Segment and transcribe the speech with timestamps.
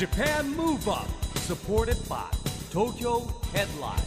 [0.00, 1.06] Japan Move Up
[1.40, 2.24] supported by
[2.72, 3.20] Tokyo
[3.52, 4.00] Headline.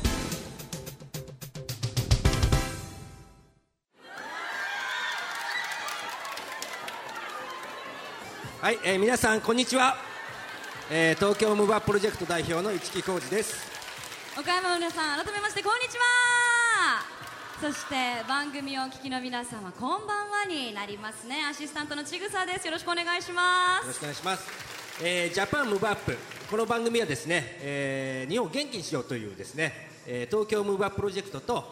[8.60, 9.96] はい、えー、皆さんこんにちは、
[10.90, 13.54] えー、東京ムーバープロジェクト代表の市木浩二です。
[14.36, 16.04] 岡山の皆さん改めましてこんにちは。
[17.62, 17.96] そして
[18.28, 21.46] 番組をお聞きの皆様こんばんはになりますね。
[21.48, 22.66] アシスタントのちぐさです。
[22.66, 23.86] よろしくお願いします。
[23.86, 24.63] よろしくお願いします、
[25.02, 26.16] えー、 Japan Move Up
[26.52, 29.74] この番組はですね、えー、日本を元気にしようというですね、
[30.06, 31.64] えー、東京 Move Up プロジェクトと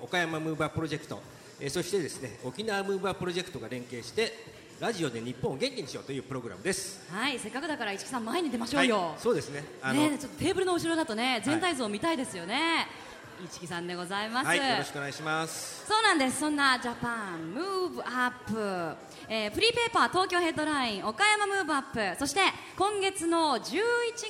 [0.00, 1.20] 岡山 Move Up プロジェクト、
[1.60, 4.32] えー、そしてですね沖縄 Move Up プロジェクトが連携して
[4.80, 7.06] ラジオで日本を元気にしようというプログラムです。
[7.12, 9.62] はいせっかくだから市木さん前に出ましょうよ、はい、そうですね。
[9.92, 13.10] ねちょっとテーブルの後ろだとね全体像を見たいですよね、はい
[13.48, 15.86] 市木さんでございます、はい、よろしくお願いします。
[15.86, 16.40] そうなんです。
[16.40, 22.18] そんな Japan Move Up、えー、フリーペーパー東京ヘッドライン岡山 Move Up。
[22.18, 22.40] そして
[22.76, 23.70] 今月の11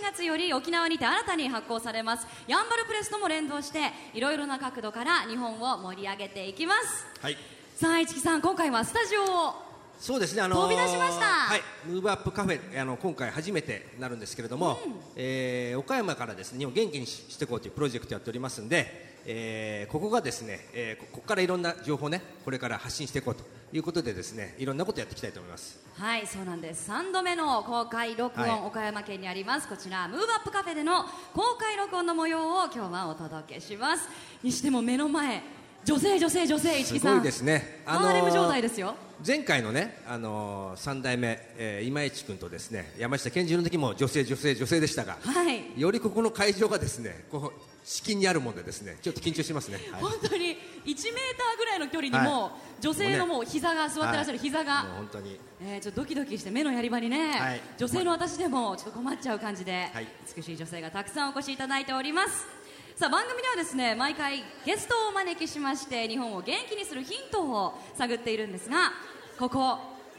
[0.02, 7.06] 月より沖縄にて新たに発行されますヤンバルプレスとも連動していろいろな角度から日本を盛り上げていきます。
[7.22, 7.38] はい。
[7.76, 11.24] さあ市木さん今回はスタジオをそうですね、あのー、飛び出しました。
[11.24, 25.78] はい、ムーブアップカフェ、あの今回初めてなるんですけれども、うん、えー、岡山からですね、日本元気にしていこうというプロジェクトやっておりますんで、えー、ここがですね、えー、ここからいろんな情報ね、これから発信していこうということでですね、いろんなことやっていきたいと思います。
[25.96, 26.90] はい、そうなんです。
[26.90, 31.04] 3度目の公開録音、はい、岡山県にありますこちらムーブアップカフェでの
[31.34, 34.08] 公開録音の模様を今日はお届けします。
[34.42, 35.42] にしても目の前
[35.84, 37.12] 女性女性女性一木さん。
[37.12, 37.82] すごいですね。
[37.86, 38.94] あのー、ム状態ですよ。
[39.26, 59.88] 前回のね、あのー、3代目、えー、今市君とですね山下健二の時も女性、女性、女性でしたが、はい、よりここの会場がですねこう至近にあるもんでですねちょっと緊張しますね、はい、本当に1メーターぐらいの距離にも、はい、女性のもう膝が座ってらっしゃる膝が、本当に、えー、ちょっとドキドキして目のやり場にね、はい、女性の私でもちょっと困っちゃう感じで、
[60.36, 62.60] 美しい女性がたくさんお越しいただいております。
[62.96, 68.92] さあ番組ではですね毎回ゲストをお招きしまして日本を元気にするヒントを探っているんですが
[69.38, 69.78] ここ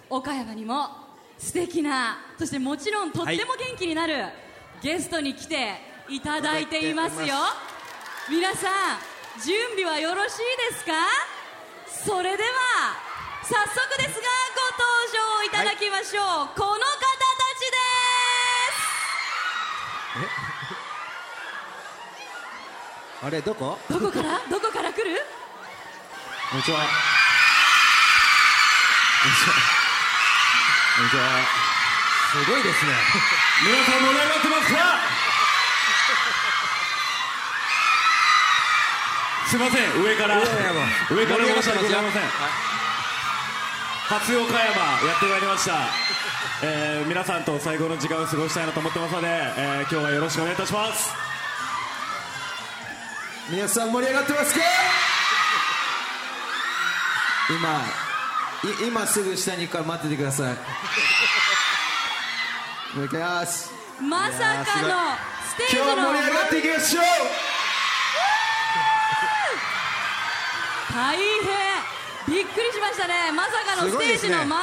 [0.09, 0.87] 岡山にも
[1.37, 4.25] 素敵なそしてもちろんとっても元気になる、
[4.81, 7.35] ゲストに来ていただいていますよ。
[8.29, 8.99] 皆さん
[9.41, 10.37] 準備はよろしい
[10.73, 10.91] ですか？
[11.87, 12.49] それでは
[13.43, 13.63] 早速
[13.97, 14.83] ですがご登
[15.39, 16.83] 場いただきましょう、はい、この方た
[17.55, 17.77] ちで
[23.23, 23.23] す。
[23.25, 23.79] あれどこ？
[23.89, 24.41] どこから？
[24.49, 25.25] どこから来る？
[26.49, 26.79] こんにちは。
[26.79, 26.83] こ
[29.29, 29.53] んにちは。
[30.97, 31.23] こんにちは。
[32.31, 32.91] すごいですね。
[33.63, 35.20] 皆さん盛り上がってますか？
[39.49, 40.51] すいません上から上か
[41.37, 42.21] ら申し訳ございません。
[44.11, 44.65] 初岡山
[45.07, 45.87] やってまいりました、
[46.63, 51.09] えー、皆さんと最後の時間を過ごしたいなと思ってますので、えー、今日はよろしくお願いいたします。
[53.49, 54.59] 皆さん盛り上がってますか？
[57.49, 57.81] 今
[58.87, 60.55] 今すぐ下に行くから待っててください。
[62.97, 64.89] もうきますまさかの。
[65.40, 67.03] ステージの今日は盛り上がっていきましょう
[70.93, 71.81] 大変
[72.27, 73.31] びっくりしましたね。
[73.33, 74.55] まさかのステージの真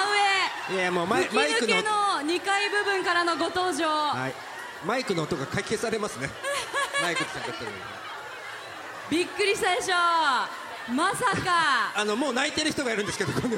[0.70, 1.42] 上、ね、いやもうマイクのの
[2.22, 4.34] 2階部分からのご登場、はい、
[4.86, 6.30] マイクの音がかき消されますね。
[7.02, 7.54] マイク使ってる
[9.10, 9.94] びっくりしたでしょ
[10.92, 11.92] まさか。
[11.96, 13.50] あのもう泣いてる人がいるんですけど早い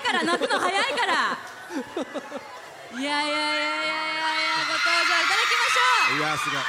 [0.00, 1.38] から泣くの早いから。
[2.98, 3.98] いやいやいやいやいや
[4.66, 5.17] ご登場
[6.08, 6.60] いやすごい。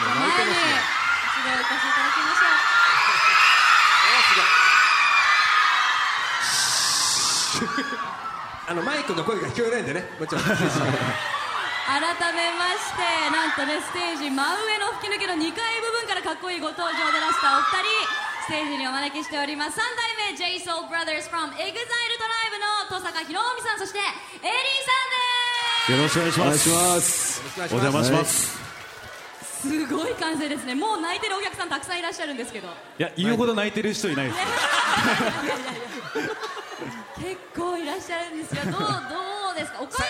[0.00, 0.08] 前
[0.46, 2.46] に一度お越しいただきましょ
[7.66, 8.70] う。
[8.70, 10.08] あのマイクの声が聞こえないんでね。
[10.20, 10.44] もちろん。
[10.44, 10.60] 改め
[12.54, 13.02] まして
[13.34, 17.90] なんとねステージ真上の吹き抜けの2階部分からかっこいいご登場でらしたお二人。
[18.46, 19.78] ステージにお招きしております。
[19.78, 21.66] 3代目 JSOULBROTHERS from EXILE トラ
[22.46, 24.10] イブの登坂ひろみさんそしてエリー
[24.42, 24.52] さんで
[25.18, 25.19] す
[25.88, 26.52] よろしくお願いしま
[27.00, 27.42] す。
[27.56, 28.58] お邪魔します。
[29.62, 30.74] すごい歓声ですね。
[30.74, 32.68] もう泣いてるお客さんたくさんいらっしゃるんですけど。
[32.68, 32.70] い
[33.02, 34.38] や言うほど泣いてる人いないです。
[37.20, 38.64] 結構いらっしゃるんですよ。
[38.72, 38.86] どうど
[39.52, 39.80] うですか？
[39.82, 40.09] 岡山最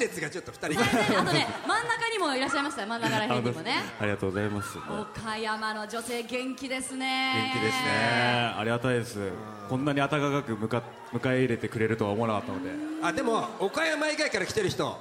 [0.00, 0.82] 列がちょっと二人。
[0.82, 2.86] あとね真ん中にもいらっしゃいました。
[2.86, 3.74] 真ん中らへんにもね。
[4.00, 4.78] ありがとうございます。
[4.78, 7.52] 岡山の女性元気ですね。
[7.52, 8.54] 元気ですね。
[8.56, 9.30] ありがたいです。
[9.68, 10.82] こんなに温かく迎
[11.32, 12.70] え入れてくれるとは思わなかったので。
[13.02, 14.98] あでも岡山以外から来てる人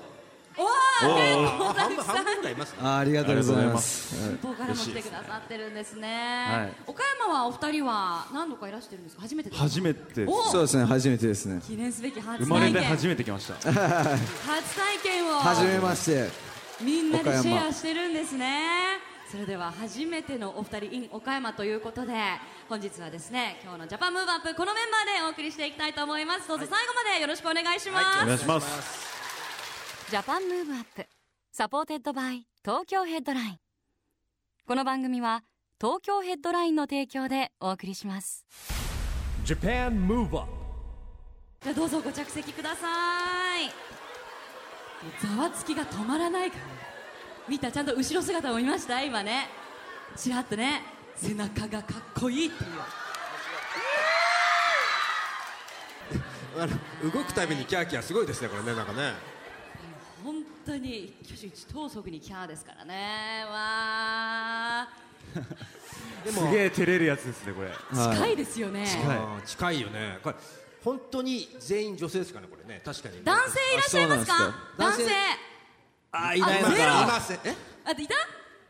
[0.60, 4.30] おお半分半分ぐらいいます、ね、ありがとうございます。
[4.30, 5.94] 遠方からも来てくださってるんです。
[5.94, 9.22] ね、はい、岡山はお二人は何度かいらしてるんですか？
[9.22, 11.62] 初めて初めてそうですね初めてですね。
[11.66, 12.46] 記念すべき初体験。
[12.46, 13.54] 生まれて初めて来ました。
[13.54, 15.40] 初体験を。
[15.40, 16.30] 初めまして。
[16.82, 19.00] みんなでシェアしてるんですね。
[19.32, 22.14] それでは初めてのお二人 in 岡山ということで
[22.68, 26.48] 本日はですね今日の Japan Move Up このメンバーでお送りしていきたいと思います。
[26.48, 29.19] どうぞ最後までよろしくお願いします、はい、お願いします
[30.10, 31.06] Japan Move Up
[31.52, 33.58] supported by 東京ヘッドライン。
[34.68, 35.44] この番組は
[35.80, 38.44] 東京ヘッドラインの提供でお送りします。
[39.46, 40.52] ジャパンムーブアップ
[41.62, 42.88] じゃどうぞご着席くださ
[43.60, 43.70] い。
[45.22, 46.64] ざわつきが止まらないから
[47.48, 49.04] 見たちゃんと後ろ姿を見ました？
[49.04, 49.48] 今ね。
[50.16, 50.82] ちらっとね。
[51.18, 52.70] 背中がかっこいいっていう。
[56.58, 59.14] あの動くたびにキャーキャーすごいですねこれねなんかね。
[59.14, 59.39] 本
[60.70, 63.44] 当に挙手一投足にキャーですからね。
[63.50, 64.88] わ
[66.24, 66.42] でも。
[66.48, 67.72] すげえ照れるやつですねこれ。
[67.92, 68.86] 近いですよね。
[68.86, 69.48] 近い。
[69.48, 70.20] 近いよね。
[70.22, 70.36] これ
[70.84, 72.82] 本当に全員女性ですかねこれね。
[72.86, 74.56] 確かに、男性いらっしゃいますか？
[74.78, 75.04] 男性。
[76.12, 76.62] あいない。
[76.62, 76.78] のかい
[77.08, 77.56] ませんえ？
[77.86, 78.16] あいた？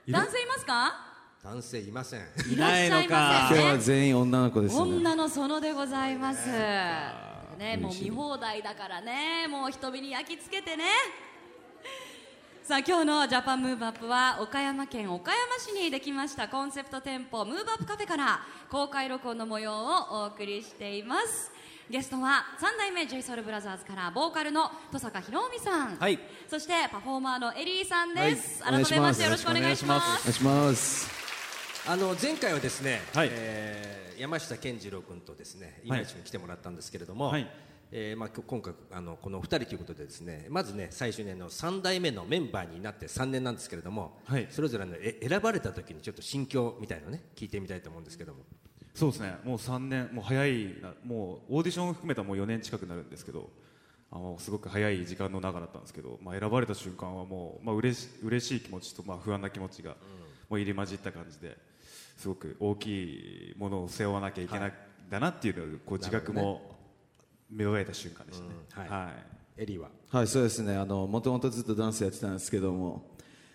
[0.09, 1.05] 男性いますか？
[1.43, 2.21] 男性いません。
[2.51, 3.49] いないのか。
[3.51, 6.47] 今日は全員女の子です、ね、女の園でございます。
[6.47, 9.47] ねもう見放題だからね。
[9.49, 10.85] もう瞳に焼き付けてね
[12.69, 21.51] さあ今日のジャパンムーブアップは岡山県岡山市にできましたコンセプト店舗ムーブアップカフェから公開録音の模様をお送りしています。
[21.89, 30.05] ゲストは三代目 j s o u l b r o t h e r からボーカルの登坂ひろみさん、はい、そしてパフォーマーのエリーさんです、はい、改めましてよろしくお願いします。
[30.05, 31.09] お願いします。
[31.87, 37.49] あの前回はですね、はい、えー、山下健二郎君とですね今市君来てもらったんですけれども、はい、
[37.91, 48.43] えー、まあ、今回あのこの2人ということでですねまずね最初にあの3代目のメンバーになって3年なんですけれども、はい、それぞれのえ選ばれた時にちょっと心境みたいなね聞いてみたいと思うんですけども。
[48.93, 49.37] そうですね。
[49.43, 50.75] もう3年もう早い
[51.05, 53.49] もうオーディションを含めたもう4年近くなるんですけど
[54.11, 59.91] あのすごく早い時間の中だったんですけど、まあ、選ばれた瞬間はもう、まあ、嬉し嬉しい気持ちと、まあ、不安な気持ちが、
[60.49, 61.57] もう入り混じった感じで
[62.17, 64.73] すごく大きいものを背負わなきゃいけない、ん
[65.09, 66.78] だなっていうこう自覚も
[67.51, 69.11] 芽生えた瞬間でしたね、はい、は
[69.57, 69.89] い、エリーは？
[70.09, 70.77] はいそうですね。
[70.77, 73.11] もともとずっとダンスやってたんですけども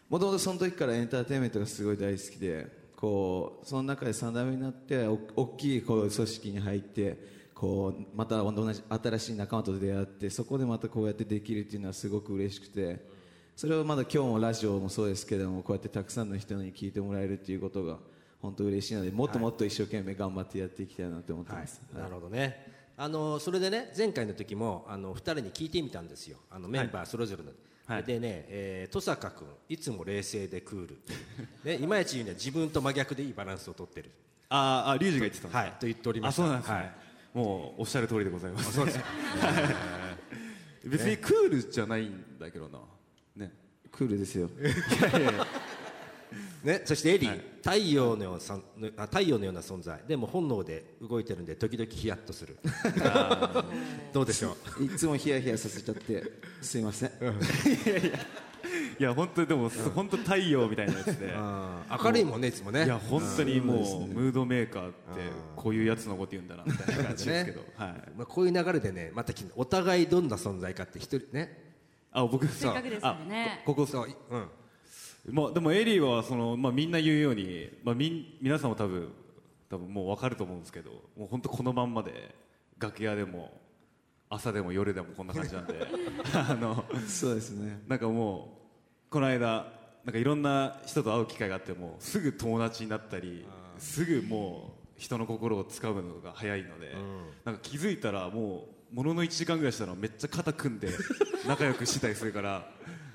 [0.08, 13.04] もともとその時からエンターテインメントがすごい大好きでこうその中で3代目になって大きいこう組織に入ってこうまた同じ新しい仲間と出会ってそこでまたこうやってできるっていうのはすごく嬉しくて
[13.56, 17.98] それをまだ今日もラジオもそうですけどもこうやってたくさんの人に聞いてもらえるっていうことが
[18.42, 22.02] 本当嬉しいのでもっともっと一生懸命頑張ってやっていきたいなと思ってます、はい。
[22.02, 26.38] はい、なるほどねあのそれでね前回の時もあの2人に聞いてみたんですよ。
[26.50, 27.50] あのメンバーそれぞれの、
[27.86, 27.96] はい。
[27.96, 30.98] はい、でね、えー、登坂君いつも冷静でクール、
[31.64, 34.10] ね、いまいち言うには自分と真逆でいいバランスをとってる。
[34.48, 36.92] ああリュウジが言ってたんですはいと言っておりますそうなんですね、はい、
[37.34, 39.00] もうおっしゃる通りでございますそうです
[40.84, 42.78] 別にクールじゃないんだけどな。
[43.36, 43.52] ね。
[43.90, 44.50] クールですよ。
[46.62, 48.38] ね、そしてエリー、はい、太陽のよう
[48.96, 49.98] な太陽のような存在。
[50.06, 52.58] でも本能で動いてるんで時々ヒヤッとする。
[54.12, 54.84] どうでしょう？
[54.84, 56.22] いつもヒヤヒヤさせちゃって
[56.60, 58.12] すいません、いやいやい
[58.98, 59.14] や。
[59.14, 61.34] 本当にでも、本当太陽みたいなやつで。
[62.04, 62.84] 明るいもんねいつもね。
[62.84, 64.96] いや本当にもう、ムードメーカーって
[65.56, 67.94] こういうやつのこと言うんだなみたいな感じですけど、はい。
[68.16, 71.72] まあ、こういう流れでねまたお互いどんな存在かって一人ね。
[72.12, 73.62] あ僕せっかくですからね。
[73.64, 74.48] ここそううん
[75.30, 79.10] まあ、でもエリーはその、まあ、みんな言うように、まあ、み皆さんも多分
[79.70, 82.34] 多分もう分かると思うんですけどもう本当このまんまで
[82.78, 83.52] 楽屋でも
[84.28, 85.86] 朝でも夜でもこんな感じなんで
[86.34, 87.82] あのそうですね。
[87.88, 88.58] なんかも
[89.08, 89.72] うこの間
[90.04, 93.46] なんかいろんな人と会う機会があってもすぐ友達になったり
[93.78, 100.88] すぐもう人の心をつかむのが早いので、うん、なんか気づいたらもうものの1時間ぐらいしたらめっちゃ肩組んで
[101.48, 102.70] 仲良くしたりするから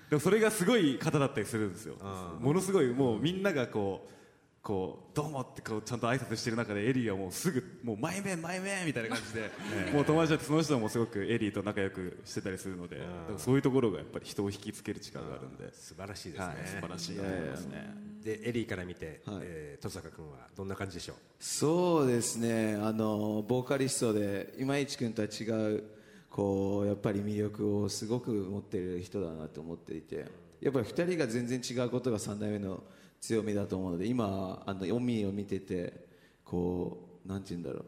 [0.09, 1.95] でもそれがすごい方だったりするんですよ。
[2.39, 4.13] ものすごいもうみんながこう
[4.61, 9.49] こうどうもってこうちゃんと挨拶してる中でエリーはもうすぐもう前面前面みたいな感じで
[9.93, 12.99] もう友達だってその人もすごくエリーと仲良くしてたりするので
[13.37, 15.73] そういうところがやっぱり人を引きつける力があるんで。
[15.73, 17.21] 素晴らしいですね、はい、素晴らしいと。
[17.21, 17.93] 思いますね。
[18.21, 19.37] でエリーから見て、はい。
[19.43, 21.15] えー、登坂君はどんな感じでしょう？
[21.39, 22.75] そうですね。
[22.75, 25.43] あのボーカリストで今市君とは違
[25.75, 25.83] う
[26.29, 30.25] こうやっぱり魅力をすごく持ってる人だなと思っていて
[30.61, 32.83] やっぱり2人が全然違うことが3代目の
[33.19, 36.07] 強みだと思うので今あのオミを見てて
[36.43, 37.85] こうなんて言うんだろう。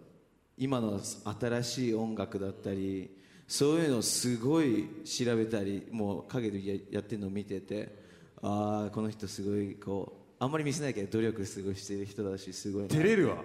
[0.57, 3.09] 今の新しい音楽だったり
[3.47, 7.95] そういうのをすごい調べたりもう陰でややってるのを見てて
[8.43, 13.43] ああこの人すごいこうあんまり見せないけど努力すごいしてる人だしすごい照れるわ。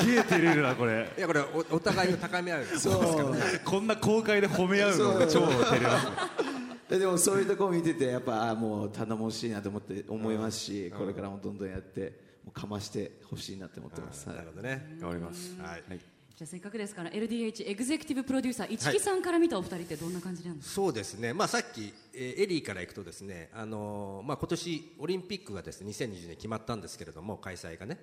[0.00, 1.12] すげえ照れるなこれ。
[1.14, 2.64] いやこれおお互いを高め合う。
[2.78, 3.60] そう。
[3.62, 6.06] こんな公開で褒め合うのが超照れます。
[6.88, 14.38] ででもそういうところを見ててやっぱあもう頼もしいなと思って思いますし、これからもどんどんやってもうかましてほしいなって思ってます、はい。
[14.38, 14.96] なるほどね。
[15.02, 15.54] 頑張ります。
[15.60, 27.98] はいじゃあせっかくですから LDH エグゼクティブプロデューサー市木さんから見たお二人ってどんな感じなんですか、そうですね、まあ、さっき、えーエリーからいくとですね、あのーまあ、今年オリンピックがですね2020年決まったんですけれども開催がね、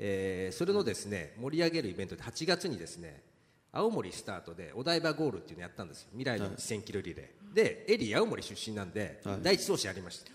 [0.00, 3.22] えーそれのですね盛り上げるイベントで8月にですね
[3.70, 6.08] 青森スタートでお台場ゴールっていうのやったんですよ。
[6.16, 9.38] 未来の1000キロリレー、でエリー青森出身なんで、はい。
[9.42, 10.32] 第一走者やりました、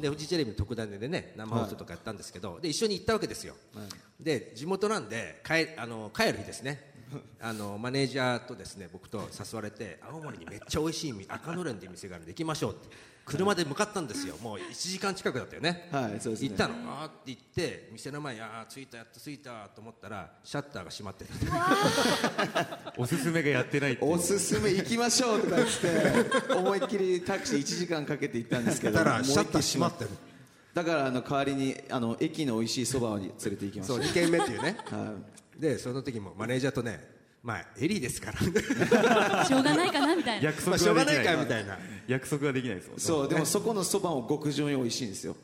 [0.00, 3.54] でフジテレビの特ダネでね生放送とかやったんですけど、で一緒に行ったわけですよ、
[4.20, 6.94] で地元なんで帰あの帰る日ですね。
[7.40, 12.88] あのマネージャーとですね僕と誘われて青森にめっちゃ美味しいみ赤のれんっていう店があるんで行きましょうって
[13.24, 14.36] 車で向かったんですよ。
[14.42, 16.48] もう1時間近くだったよね、はいそうですね。
[16.48, 16.74] 行ったの。
[16.86, 22.92] あーって行って店の前あー着いたやっと着いたと思ったらシャッターが閉まってた。
[22.98, 24.12] おすすめがやってないっていう。
[24.12, 30.10] おすすめ行きましょうとか言って思いっきりタクシー1時間かけて行ったんですけどたらもうシャッター閉まってる。
[30.74, 34.76] だからあの代わりにあの駅の美味しいそばに連れて行きましそうた2軒目っていうね。
[34.90, 35.14] は
[35.58, 35.60] い。
[35.60, 37.13] でその時もマネージャーとね
[37.44, 38.40] まあエリーですから。
[39.44, 40.44] しょうがないかなみたいな。
[40.46, 41.78] 約ま束あしょうがないができないかみたいな。
[42.08, 43.28] 約束ができないですもんねそう。
[43.28, 45.36] でもそこのそばも極上に美味しいんですよ。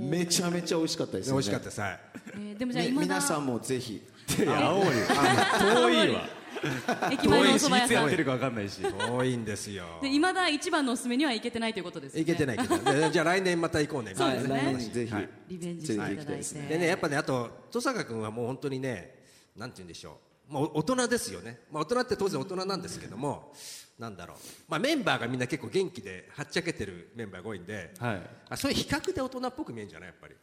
[0.00, 2.00] めちゃめちゃ美味しかったですよ、ね、美味しかったですはい
[2.34, 4.02] えーでもじゃあみ今皆さんもぜひ。
[4.38, 6.28] いや青森遠いわ。
[7.12, 7.60] 駅前のお遠い。
[7.60, 7.84] し蕎麦屋さん。
[7.84, 8.80] いつやってるか分かんないし。
[8.80, 9.84] 遠いんですよ。
[10.02, 12.22] で未だ一番のおすすめには行けてないということですよね。
[12.22, 14.14] いけてないいけてないでじゃあ来年また行こうね。
[14.16, 14.56] そうですね。
[14.56, 16.68] 来年ぜひ、はいリベンジしていただいて。
[16.68, 19.14] でねやっぱねあと登坂君はもう本当にね
[19.56, 23.52] なんて言うんでしょう、まあ、お大人ですよね、まあ、大人って当然大人なんですけども
[23.98, 24.36] なんだろう、
[24.68, 28.22] まあ、メンバーがみんな結構元気ではっちゃけてるメンバーが多いんで、はい。
[28.50, 30.08] あそういう比較で大人っぽく見えるんじゃない？
[30.08, 30.34] やっぱり。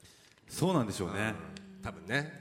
[0.49, 1.33] そうなんでしょうね。
[1.81, 2.33] 多分ね、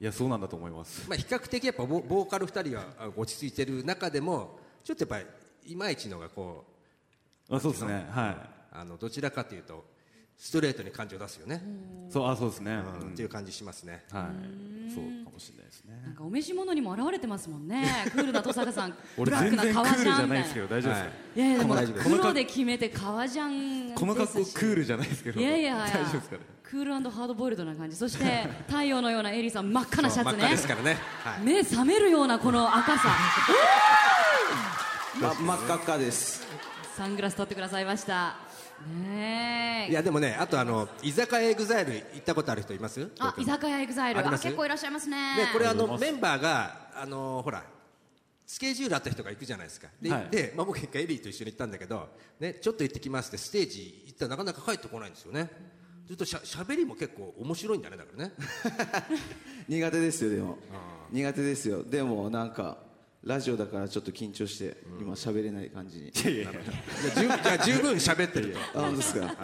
[0.00, 1.08] いやそうなんだと思います。
[1.08, 5.18] まあ、比較的やっぱボボーカル2人があ落ち着いてる中でもちょっとやっぱ
[5.66, 6.66] りいまいちのがこ
[7.48, 8.06] うあそうですね。
[8.10, 8.36] は
[8.70, 9.84] あのどちらかというと
[10.38, 11.62] ストレートに感情を出すよね、
[12.08, 12.80] いそうあそうですね。
[13.02, 13.08] うん。
[13.08, 14.04] っていう感じしますね。
[14.12, 14.30] は
[14.88, 14.94] い。
[14.94, 16.00] そうかもしれないですね。
[16.06, 17.84] なんかお召し物にも現れてますもんね。
[18.14, 18.94] クールな登坂さん。
[19.16, 25.40] 俺全然クールじゃなないですけど大丈夫ですかいやいやでも黒で決めて革ジャンこの格好クールじゃないですけど。
[25.40, 25.76] いやいやいや。
[25.78, 26.42] 大丈夫ですかね。
[26.62, 27.96] クールハードボイルドな感じ。
[27.96, 30.42] そして太陽のようなエリーさん真っ赤なシャツね。
[30.42, 33.08] 真っ赤ですからね、はい、目覚めるようなこの赤さ。
[35.20, 36.46] ま真っ赤っかです。
[36.98, 38.47] サングラス取ってくださいました
[38.86, 39.90] ねえ。
[39.90, 43.10] いやでもねあとあの居酒屋 EXILE 行ったことある人います？
[43.18, 44.26] あ居酒屋 EXILE。
[44.26, 45.36] あ結構いらっしゃいますね。
[45.36, 47.64] でこれあのメンバーがあのほら
[48.46, 49.88] スケジュールあった人が行くじゃないですか。
[50.00, 50.28] で,、はい。
[50.30, 52.08] でまあ、僕一回エリーと一緒に行ったんだけど、
[52.40, 55.50] ね、ちょっと行ってきますってステージ行ったらなかなか帰ってこないんですよね。
[56.06, 58.32] ずっとしゃしゃべりも結構面白いんだねだからね。
[59.68, 60.58] 苦手ですよでも。
[61.10, 61.82] 苦手ですよ。
[61.82, 62.78] でもなんか
[63.28, 66.08] ラジオだからちょっと緊張して今喋れない感じに。
[66.08, 66.62] いやいや
[67.14, 68.80] じゃあ十分喋ってると。
[68.80, 69.36] あ本当ですか？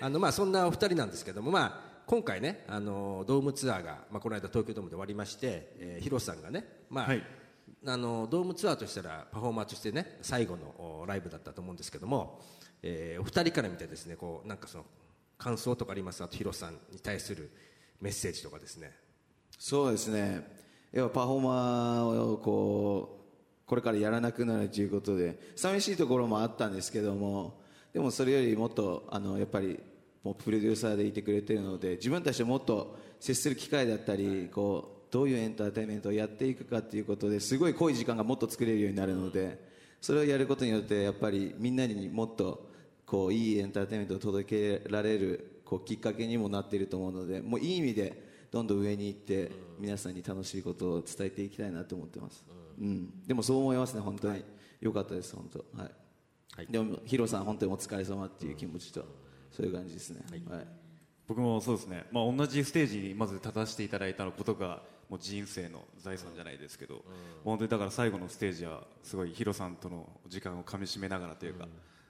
[0.00, 7.22] あのまあそんなお二人なんですけども、まあ、今回ねあのドームツアーが、まあ、この間東京ドームで終わりまして、えー、広瀬さんがね、まあはい。
[7.86, 12.40] あのドームツアーとしたらパフォーマーとしてね最後のおライブだったと思うんですけども、
[12.82, 14.84] えーお二人から見てですねこうなんかその
[15.38, 16.24] 感想とかあります？
[16.24, 17.52] あと広瀬さんに対する
[18.00, 18.90] メッセージとかですね。
[19.56, 20.58] そうですね
[20.92, 27.60] やっぱパフォーマーをこうこれからやらなくなるということで寂しいところもあったんですけども
[27.92, 29.78] でもそれよりもっとあのやっぱり
[30.24, 39.58] もうプロデューサーでいてくれてるので自分たちでもっと接する機会だったりこうどういうエンターテインメントをやっていくかっていうことですごい濃い時間がもっと作れるようになるので
[40.00, 42.68] それをやることによってやっぱりみんなにもっと
[43.06, 52.44] こういいエンターテインメントを届けられるこうきっかけにもなっていると思うのでもういい意味でどんどん上に行って皆さんに楽しいことを伝えていきたいなと思ってます、
[52.80, 54.44] うん、でもそう思いますね本当に。
[54.80, 55.58] 良かったです本当。
[55.78, 55.90] はい、
[56.56, 56.66] はい。
[56.70, 59.04] でもヒロさん本当にお疲れ様っていう気持ちと
[59.50, 60.20] そういう感じですね。
[60.48, 60.66] はい、
[61.28, 67.04] 僕もそうですね、まあ、同じステージにまず立たせていただいたことがもう人生の財産じゃないですけど、
[67.44, 71.68] 本当にだから最後のステージはすごいヒロさんとの時間をかみしめながらというか、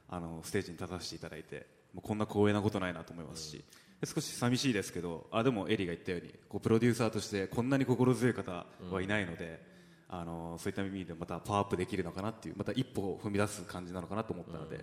[0.09, 3.65] あのステージに立たせていただいてもうこんな光栄なことないなと思いますし、で
[4.05, 9.63] 少し寂しいですけどあでもエリーが言ったようにこうプロデューサーとしてこんなに心強い方はいないので、
[10.09, 14.79] あのそういった意味でまたパワーアップできるのかなっていうまた一歩を踏み出す感じなのかなと思ったので、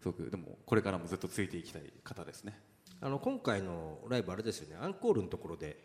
[0.00, 2.58] すごくでもこれからもずっとついていきたい方ですね。
[3.00, 5.76] あの今回のライブあれですよねアンコールのところで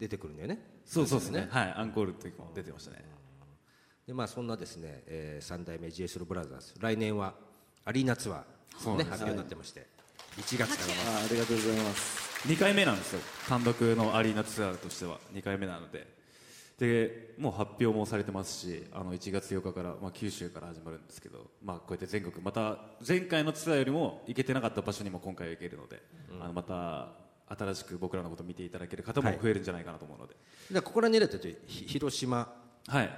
[0.00, 1.46] 出てくるんだよねそうそうですね。
[1.50, 3.04] はい、アンコールの時も出てましたね。
[4.06, 7.34] でまあそんなですね、えー、3代目 j スロブラザーズ来年は
[7.84, 9.88] アリーナツアー、ね、発表になってまして、はい、
[10.36, 10.64] 1月か
[11.04, 11.18] ら。
[11.18, 12.48] あありがとうございます。
[12.48, 13.20] 2回目なんですよ。
[13.48, 15.18] 単独のアリーナツアーとしては。
[15.34, 16.20] 2回目なので。
[16.80, 27.08] でもう発表もされてますしあの1月8日から、まあ、九州から始まるんですけど、まあ、こうやって全国また前回のツアーよりも行けてなかった場所にも今回は行けるので、うん、あのまた
[27.54, 30.34] 新しく僕らのことを見ていただける方も増えるんじゃないかなと思うので、
[30.72, 32.48] はい、ここら辺で広島
[32.86, 33.10] と、はい、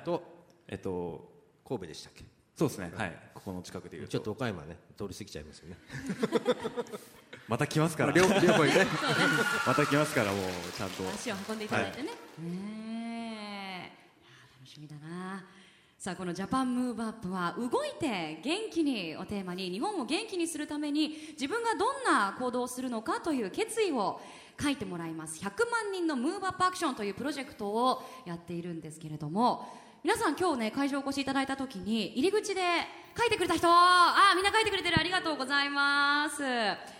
[0.66, 1.30] えっと、
[1.64, 2.24] 神戸でしたっけ？
[2.56, 5.76] そうですね、はい、ここの近くでいうちょっと岡山ね通り過ぎちゃいますよね。
[7.48, 8.12] また来ますから。
[8.12, 8.40] 両方ね。
[9.66, 11.08] また来ますからもうちゃんと。
[11.10, 13.98] 足を運んでいただいてね、はい、ね
[14.60, 15.44] 楽しみだな。
[15.98, 24.20] さあこのジャパンムーブアップは動いて元気にをテーマに日本を元気にするために自分がどんな行動をするのかという決意を
[24.60, 25.38] 書いてもらいます。
[25.38, 29.68] 100万人のムーブアップアクションというプロジェクトをやっているんですけれども
[30.04, 32.60] 皆さん今日ね会場お越しいただいた時に入り口で
[33.16, 33.68] 書いてくれた人。
[33.68, 34.98] あみんな書いてくれてる。
[34.98, 36.42] ありがとうございます。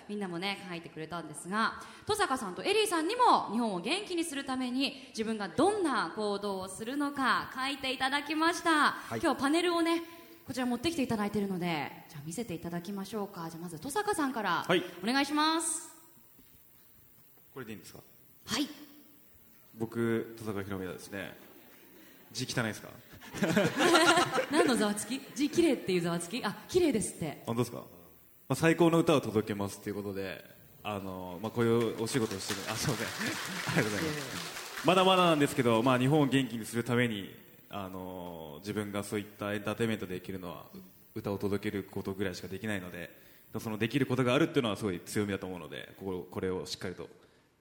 [0.09, 10.01] みんなもね書いてくれたんですが登坂さんとエリーさんにも日本を元気にするために自分がどんな行動をするのか書いていただきました、はい、今日パネルをね
[10.47, 13.49] こちら持ってきていただいているのでじゃあ見せていただきましょうか。
[13.51, 14.65] じゃあまず登坂さんから
[15.03, 15.91] お願いします、
[17.53, 17.99] これでいいんですか？
[18.47, 18.69] はい。
[19.77, 21.35] 僕登坂ひろみはですね
[22.33, 22.89] 字汚いですか？
[24.51, 25.21] 何のざわつき？
[25.35, 26.43] 字綺麗っていうざわつき？
[26.45, 27.43] あ綺麗ですって。
[27.47, 27.85] 本当ですか、ま
[28.51, 30.45] あ、最高の歌を届けますということで
[30.83, 33.11] あの、まあ、こういうお仕事をしてるあすいませんあ
[33.71, 34.87] りがとうございます。
[34.87, 37.33] まだまだなんですけど、まあ、日本を元気にするために
[37.71, 40.67] あの自分がそういったエンターテインメントできるのは
[41.15, 43.11] 歌を届けることぐらいしかできないので
[43.61, 47.09] そのできることがあるっていうのはすごい強みだと思うのでこここれをしっかりと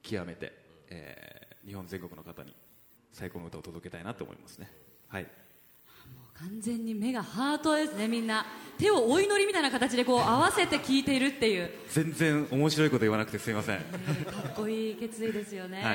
[0.01, 0.51] 極めて、
[0.89, 2.55] えー、日本全国の方に
[3.11, 4.71] 最高の歌を届けたいなと思いますね。
[5.07, 5.27] はい。
[6.33, 8.45] 完全に目がハートですねみんな。
[8.79, 11.69] 手をお祈りみたいな形でこう合わせて聞いているっていう。
[11.89, 15.93] 全然面白いこと言わなくてすみません、えー、かっこいい決意ですよね、は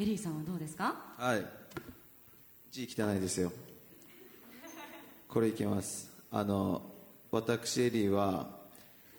[0.00, 0.96] い、エリーさんはどうですか？
[1.16, 1.46] はい。
[2.72, 3.52] 字汚いですよ。
[5.28, 6.10] これいきます。
[6.32, 6.82] あの
[7.30, 8.58] 私エリーは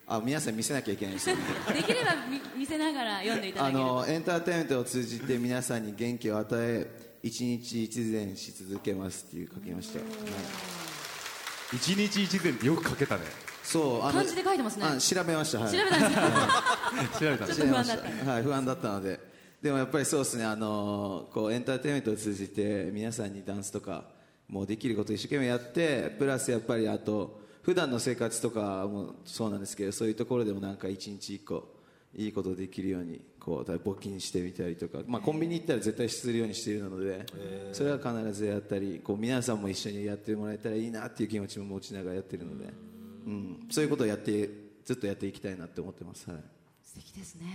[0.06, 1.42] あ皆さん見せなきゃいけないですよね。
[1.72, 2.14] できれば
[2.54, 6.90] 見せながら読んでいただけるあのエンターテインメントを通じて皆さんに元気を与え
[7.22, 13.22] 一日一善し続けますっていう書きました、はい、一日一善ってよく書けたね。
[13.62, 14.86] そう漢字で書いてますね。
[15.00, 18.30] 調べました、はい、調べたんですか 調べた不安だった。
[18.30, 19.20] はい不安だったので。
[19.62, 20.44] でもやっぱりそうですね。
[20.44, 24.10] あのこうエンターテインメントを通じて皆さんにダンスとか
[24.48, 31.76] もうできることを一生懸命やってプラスやっぱりあと普段の生活とかもそうなんですけどそういうところでもなんか一日一個
[32.14, 37.26] いいことできるようにこう募金してみたりとか、まあ、コンビニ行ったら絶対するようにしているので
[37.72, 42.72] それは必ずやったりこう皆さんも一緒にやってもらえたらいいなっていう気持ちも持ちながらやってるので、
[43.26, 44.48] うん、そういうことをやって
[44.84, 46.40] ずっとやっていきたいなって思ってます、はい、
[46.84, 47.46] 素敵ですね。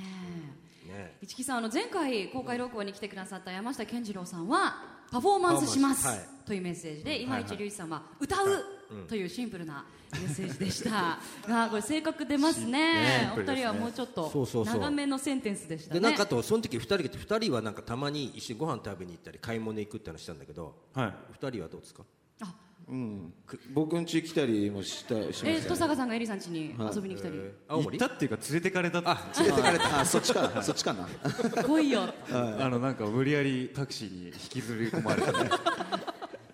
[0.87, 1.17] ね。
[1.23, 4.75] 市木さんあの前回公開録音に来てくださった山下健二郎さんは
[5.09, 8.76] パフォーマンスします、はい、というメッセージで今市隆一さんは歌う
[9.07, 11.19] というシンプルなメッセージでした。
[11.47, 13.31] がこれ性格出ますね。
[13.35, 14.31] お二人はもうちょっと
[14.65, 15.99] 長めのセンテンスでしたね。
[15.99, 22.03] でなんかとその時二人で二人はなんかたまに一緒にご飯食べに行ったり買い物行くって話したんだけど、はい、二人はどうですか？
[22.41, 22.53] あ。
[22.89, 23.33] うん、
[23.73, 27.35] 僕ん家来たりもしたしました、ね、え登坂さんがエリさん家に遊びに来たり、
[27.67, 27.99] 青森？
[27.99, 29.99] 行ったっていうか連れてかれたあ連れてかれた。
[29.99, 30.41] あそっちか。
[30.47, 31.05] なそっちかな。
[31.63, 32.13] 来いよ。
[32.31, 35.49] あのなんか無理やりタクシーに引きずり込まれて、ね、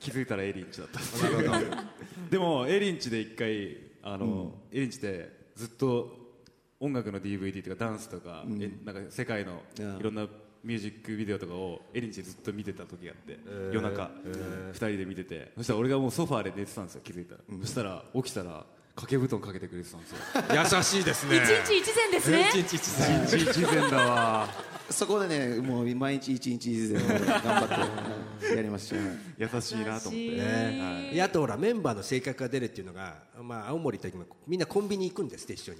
[0.04, 1.00] 気づいたらエリンチだった。
[2.30, 6.36] でもエリンチで一回あの、うん、エリンチでずっと
[6.80, 10.28] 音楽の DVD とかダンスとか、うん、えなんか世界のいろんな
[10.64, 20.18] ミュージックビデオとかをエリンチでずっと見てた時があって、えー、夜中、えー、2人で見ててそしたら俺がもうソファーで寝てたんですよ気づいたら、うん、そしたら起きたら掛け布団かけてくれてたんですよ。
[20.78, 21.38] 優しいですね。
[21.38, 22.50] 一日一善ですね。
[22.50, 28.96] 一日一善一日一善だわそこでねもう毎日一日一善頑張ってやりました。
[29.38, 35.80] 優しいなと思ってね、はい、あとほらメンバーの性格が出るっていうのが、まあ、青森行った時もみんなコンビニ行くんですって一緒に、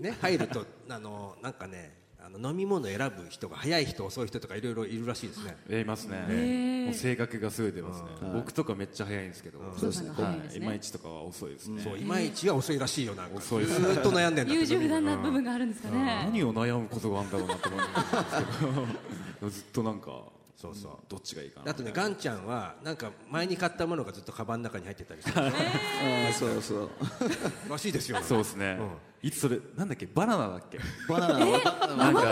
[0.00, 5.80] ね、入るとあのなんかねあの飲み物選ぶ人が早い人遅い人とかいろいろいるらしいですね。
[5.80, 6.84] いますね。
[6.86, 8.08] もう性格がすごい出ますね。
[8.34, 10.10] 僕とかめっちゃ早いんですけどそうですね。
[10.56, 11.82] いまいちとかは遅いですね。
[11.82, 13.38] そういまいちは遅いらしいよなんか。
[13.38, 16.22] 遅いずっと悩んでんだ優柔不断な部分があるんですかね。
[16.24, 19.50] 何を悩むことがあるんだろうなって思うんですけど。
[19.50, 20.22] ずっとなんか
[20.56, 25.04] そうそう、どっちがいいかなあとねガンちゃんはなんか前に買ったものがずっとカバンの中に入って。
[25.04, 25.32] たりして
[26.02, 26.90] えー、そうそう
[27.70, 28.88] らしいですよそうですね、うん、
[29.22, 30.06] いつそれなんだっけ？
[30.06, 30.78] バナナだっけ？
[31.08, 32.24] バナナなんか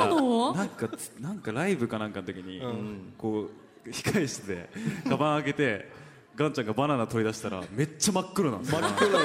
[0.54, 0.88] なんか
[1.20, 3.50] なんかライブかなんかの時に、うん、こ
[3.84, 4.70] う控え室で
[5.08, 5.90] カバン開けて
[6.36, 8.80] ガンちゃんがバナナ取り出したらめっちゃ真っ黒なんですよ。
[8.80, 9.18] 真っ黒。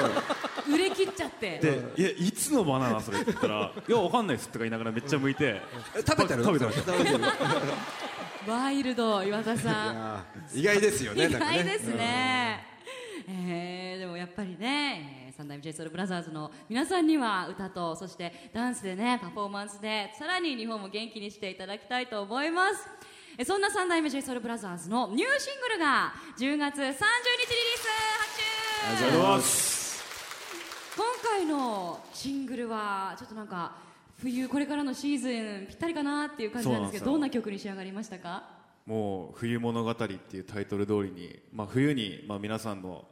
[0.74, 1.58] 売れ切っちゃって。
[1.58, 5.60] で「いやいつのバナナそれ?」って言ったら「いやわかんないです」とか言いながらめっちゃ剥いて
[6.06, 6.44] 食べてる？
[6.44, 6.92] 食べてました
[8.52, 10.58] ワイルド岩田さん。
[10.58, 11.28] 意外ですよね。
[11.28, 12.66] 意外ですね、
[13.26, 22.88] えー、でもやっぱりね、三代目 JSOULBROTHERS の皆さんには歌とそしてダンスでねパフォーマンスでさらに日本も元気にしていただきたいと思います。
[23.44, 27.04] そんな三代目 JSOULBROTHERS のニューシングルが10月30日リリース
[28.86, 30.04] ありがとうございます。
[30.96, 33.72] 今回のシングルはちょっとなんか
[34.18, 35.28] 冬これからのシーズ
[35.64, 38.53] ンぴったりかなっていう感じなんですけどどんな曲に仕上がりましたか？
[38.86, 43.08] もう「冬物語」っていうタイトル通りに、まあ、冬に、まあ、皆さんの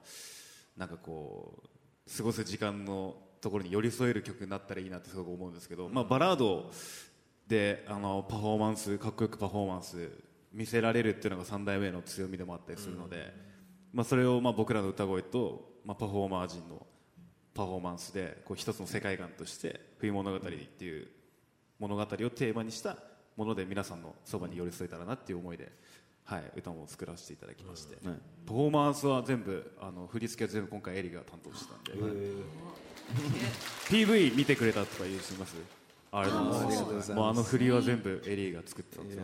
[0.77, 6.71] なんかこう過ごす時間のところに寄り添える曲になったらいいなってすごく思うんですけど、まあ、バラード
[7.49, 10.11] であのパフォーマンスかっこよくパフォーマンス
[10.53, 13.33] 見せられるっていうのが3代目の強みでもあったりするので、
[13.93, 16.87] まあ、それをまあ僕らの歌声と、まあ、パフォーマー陣の
[17.55, 21.09] パフォーマンスでこう一つの世界観として冬物語っていう
[21.79, 22.97] 物語をテーマにした
[23.37, 25.73] もので皆さんのそばに寄り添えたらなっていう思いで、
[26.25, 32.13] はい、歌も作らせていただきまして、うん、パフォーマンスは全部あの振り付けは全部今回エリが担当してたんで、はい、
[33.89, 35.57] PV 見てくれたとか言う人います？
[36.13, 37.13] ありがとうございます。
[37.13, 39.23] もうあの振りは全部エリーが作ってたんですよ、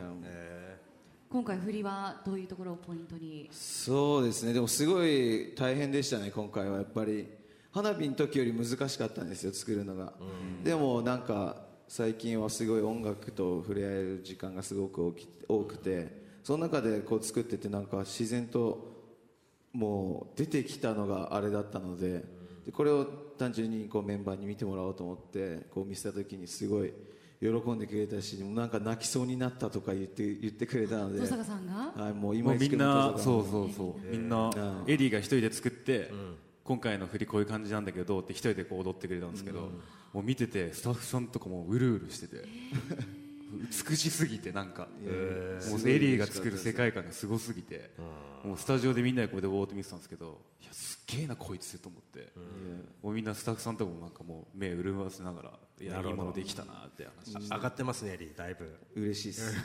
[1.31, 3.49] 今回振りはどういうところをポイントに？
[3.53, 4.55] そうですね。
[4.55, 6.79] でもすごい大変でしたね今回は。
[6.79, 7.29] やっぱり
[7.71, 10.25] 花火の時より難しかったんですよ作るのが、う
[10.63, 15.17] ん、でもなんか最近はすごい音楽と触れ合える時間がすごく
[15.49, 18.95] 多くてその中でこう作っててなんか自然と
[19.73, 22.25] もう出てきたのがあれだったので
[22.67, 23.07] でこれを
[23.39, 26.93] 単純にこうメンバーに見てもらおうと思ってこう見せた時にすごい
[27.41, 34.11] 喜んでくれたしなんか泣きそうになったとか言って言ってくれたので登坂さんが、はい、もう今みんなそうそうそう。
[34.11, 34.51] みんな
[34.87, 36.37] エディが一人で作って、うん
[36.69, 39.65] 今回の振りこういう感じなんだけどどうって一人でこう踊ってくれたんですけど、うん、
[40.13, 42.45] もう見ててスタッフさんとかもうるうるしてて
[43.89, 47.91] 美しすぎてなんか、もうエリーが作る世界観がすごすぎて、
[48.45, 52.33] もうスタジオでみんなでこれでぼーっと見てたんですけどいやすっげえなこいつと思って、
[53.03, 58.79] もうみんなスタッフさんとかもなんかもう目潤ませながらいやいいものできたなって話上がってますねエリーだいぶ。
[58.95, 59.57] 嬉しいです。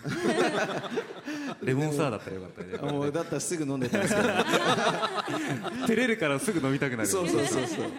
[1.63, 2.91] レモンサワーだったらよかったね。
[2.91, 4.27] もうだったらすぐ飲んでたんですけど。
[5.87, 7.89] 照れるからすぐ飲みたくなるそうそうそうそう。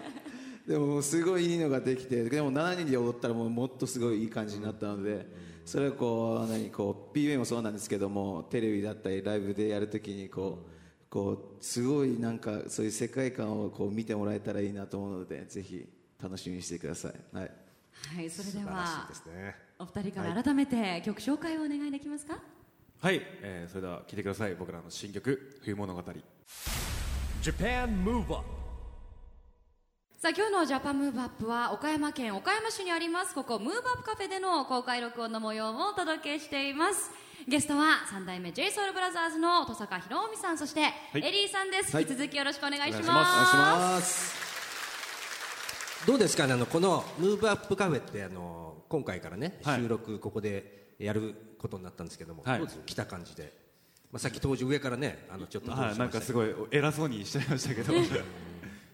[0.67, 5.27] でもすごいいいのができてでも7人で踊ったらもうもっとすごいいい感じになったので、
[5.65, 15.85] それをこう何こう PV もそうなんですけどもテレビだったりライブでやるときにこうこうすごいなんかそういう世界観をこう見てもらえたらいいなと思うのでぜひ
[16.21, 17.13] 楽しみにしてください。
[17.35, 17.51] はい、
[18.15, 22.39] はい、それでは、ね、お二人から改めて曲紹介をお願いできますか？
[23.01, 26.03] はい、えー、それでは聴いてください僕らの新曲冬物語。
[27.41, 28.64] Japan Move Up
[30.25, 37.11] さあ今日のジャパンムーブアップは岡山県岡山市にありますここムーブアップカフェでの公開録音の模様をお届けしています。
[37.47, 40.81] ゲストは三代目 j s o u l b r o t h e r の登坂博臣さんそして、
[41.13, 44.35] エリーさんです、はい、引き続きよろしくお願いします。
[46.07, 46.47] どうですか？
[46.47, 53.53] ねあのこのムーブアップカフェってあの今回からね、はい、収録ここでやることになったんですけども、はい、どうです来た感じで、
[54.11, 55.97] まあ、さっき当時上からねあのちょっとはい。
[55.99, 57.93] なんかすごい偉そうにしちゃいましたけど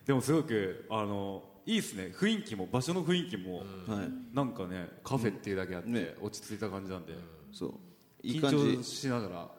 [0.06, 2.12] でもすごくあのいいですね。
[2.18, 3.64] 雰囲気も場所の雰囲気も、は
[4.04, 7.14] い、なんかねカフェっていうだけあって、ね、落ち着いた感じなんで、
[7.52, 7.74] そう。
[8.24, 9.52] 緊張しながら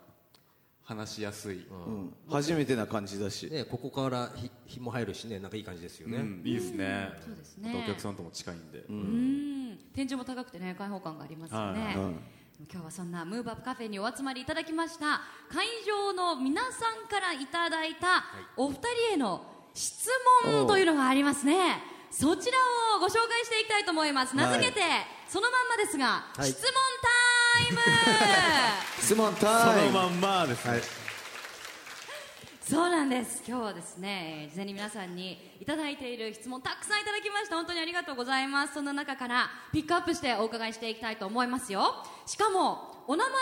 [0.83, 2.13] 話しやすい、うん。
[2.29, 7.11] 初めてな感じだし、ね、ここから日日も入るしねなんかいい感じですよね、うん、いいですね。
[7.25, 7.83] そうですね。
[7.85, 8.85] お客さんとも近いんで。
[8.89, 9.79] うん。
[9.95, 11.95] 天井も高くてね開放感がありますよね、はい。
[12.71, 15.23] 今日はそんなムーブアップカフェにお集まりいただきました。
[15.49, 16.69] 会場の皆さ
[17.05, 18.25] んからいただいた
[18.57, 20.09] お二人への質
[20.45, 21.83] 問というのがありますね。
[22.11, 22.59] そちら
[22.97, 24.37] をご紹介していきたいと思います。
[24.37, 24.91] 名付けて、はい、
[25.29, 27.79] そのまんまですが、はい、質問タイム。
[29.01, 29.91] 質問タイム。
[29.91, 30.83] そのまんまです、はい、
[32.61, 33.43] そうなんです。
[33.49, 37.57] 今日はですね事前に皆さんにいただいている質問たくさんいただきました。
[37.57, 38.75] 本当にありがとうございます。
[38.75, 42.05] そんな中からピックアップしてお伺いしていきたいと思いますよ。
[42.27, 43.41] しかもお名前もね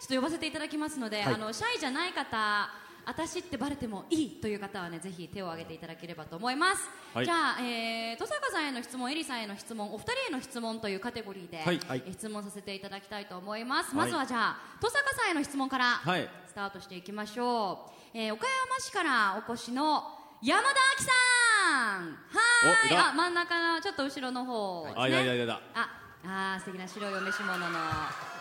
[0.00, 16.00] ちょっと呼ばせていただきますので、あのシャイじゃない方私ってバレてもいいという方はねぜひ手を挙げていただければと思います、はい、じゃあ、えー、登坂さんへの質問エリさんへの質問お二人への質問というカテゴリーで、はい、え質問させていただきたいと思います、まずはじゃあ登坂さんへの質問から
[16.46, 20.04] スタートしていきましょう、えー、岡山市からお越しの
[20.42, 21.10] 山田亜紀さ
[22.00, 22.18] ん。
[22.26, 22.96] はい。
[22.96, 25.46] あ真ん中のちょっと後ろの方ですね。
[25.74, 25.88] あ
[26.24, 27.66] ああ素敵な白いお召し物の。
[27.68, 28.31] お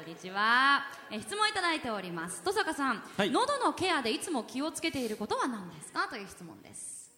[0.00, 0.80] こんにちは。
[1.12, 2.38] え質問いただいております。
[2.42, 6.08] 登坂さん、はい、喉のケアでいつも気をつけていることは何ですか？
[6.08, 7.10] という質問です。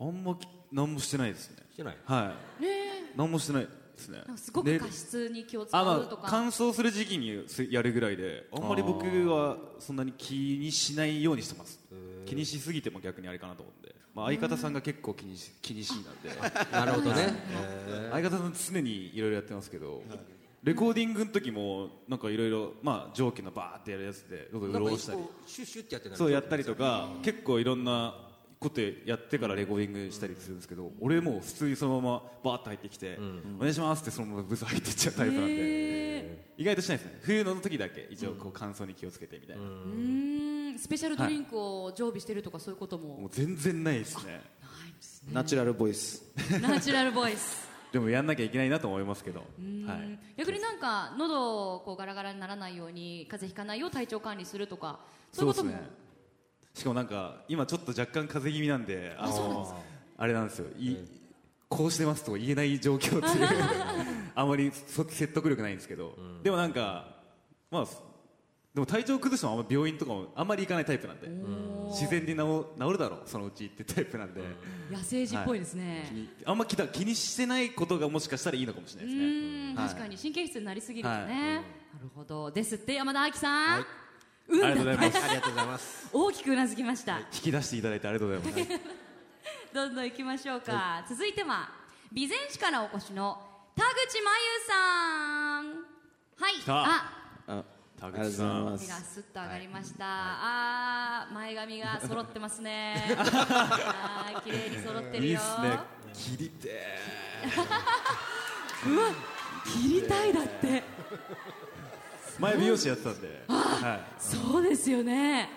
[0.00, 0.36] あんま
[0.72, 1.58] 何もしてないですね。
[1.72, 1.96] してない。
[2.04, 2.62] はい。
[2.64, 2.68] ね
[3.14, 4.18] 何もしてないですね。
[4.34, 11.78] すごく加湿に気を使うとか、乾燥する時期にやるぐらいであんまり僕はそんなに気にしないようにしてます。
[12.26, 16.30] 気にしすぎても逆にあれかなと思うんで、まあ、相方さんが結構気にし気にしいなんで。
[16.72, 17.32] なるほどね。
[18.10, 20.02] 相方さん常にいろいろやってますけど、
[20.64, 28.14] レコーディングの時もなんかいろいろまあ蒸気のバーってやるやつで喉潤したりシュッシュッってやってそうやったりとか結構いろんな
[28.58, 33.18] ことやってからレコーディングしたりするんですけど、俺も普通にそのままバーッと入ってきて、
[33.58, 36.44] お願いしますってそのままブス入っていっちゃうタイプなんで。
[36.56, 37.18] 意外としないですね。
[37.24, 39.62] 冬の時だけ一応こう乾燥に気をつけてみたいな。
[39.62, 40.78] うん。
[40.78, 43.18] スペシャルドリンクを常備してるとかそういうことも。
[43.18, 44.40] もう全然ないですね。
[45.30, 46.22] ナチュラルボイス。
[46.62, 54.98] ナチュラルボイスでもやんなきゃいけないなと思いますけど、はい、逆になんか喉こうガラガラにならないように風邪ひかないよう体調管理するとか
[55.32, 55.80] そういうことも、ね、
[56.74, 59.80] しかもなんか今ちょっと若干風邪気味なんであの
[60.18, 60.96] あれなんですよい、
[61.68, 63.48] こうしてますと言えない状況っていう
[64.34, 67.14] あまり説得力ないんですけど、うん、でもなんか
[67.70, 67.86] まあ
[68.74, 71.28] でも体調崩してもあんま病院とかもあんまり行かないタイプなんで。
[71.90, 74.40] 自然に治治るだろうそのうちってタイプなんで、
[74.90, 79.26] 野生児っぽいですね、はい、あんま気気にしてないことがもしかしたらいいのかもしれないです
[79.74, 79.74] ね。
[79.76, 81.62] 確かに神経質になりすぎるとね、はい、なる
[82.16, 82.50] ほど。
[82.50, 83.84] ですって山田亜紀さん、はい。
[84.48, 85.24] うん、ありがとうございます。
[85.24, 86.08] ありがとうございます。
[86.12, 87.18] 大きくうなずきました。
[87.18, 88.80] 引き出していただいてありがとうございます。
[89.74, 90.72] どんどん行きましょうか。
[90.72, 91.68] はい、続いては
[92.12, 93.38] 備前市からお越しの
[93.76, 95.64] 田口真由さん。
[96.36, 96.52] はい。
[96.66, 97.23] あ。
[98.00, 98.78] あ田口さん。
[98.78, 99.20] 手がす。
[99.20, 100.04] っと上がりました。
[100.04, 102.94] はい、ああ、前髪が揃ってますね。
[103.16, 105.30] ああ、綺麗に揃ってるよ。
[105.30, 105.78] いいっすね。
[106.12, 106.98] 切りて
[108.86, 109.12] うわ、
[109.64, 110.82] 切りたいだって。
[112.38, 115.48] 前美容師やってたんで、はい、そうですよね。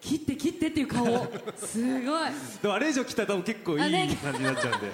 [0.00, 1.04] 切って切ってっていう顔。
[1.56, 2.30] すごい。
[2.62, 4.86] でもあれ以上切ったら多分結構いい感じになっちゃうんで、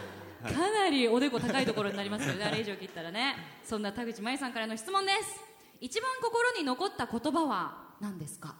[0.42, 2.44] はい、かなりおでこ高いところになりますよね。
[2.44, 3.36] あれ以上切ったらね。
[3.64, 5.49] そんな田口真由さんからの質問です
[5.80, 8.54] 一番心に残った言葉は何ですか？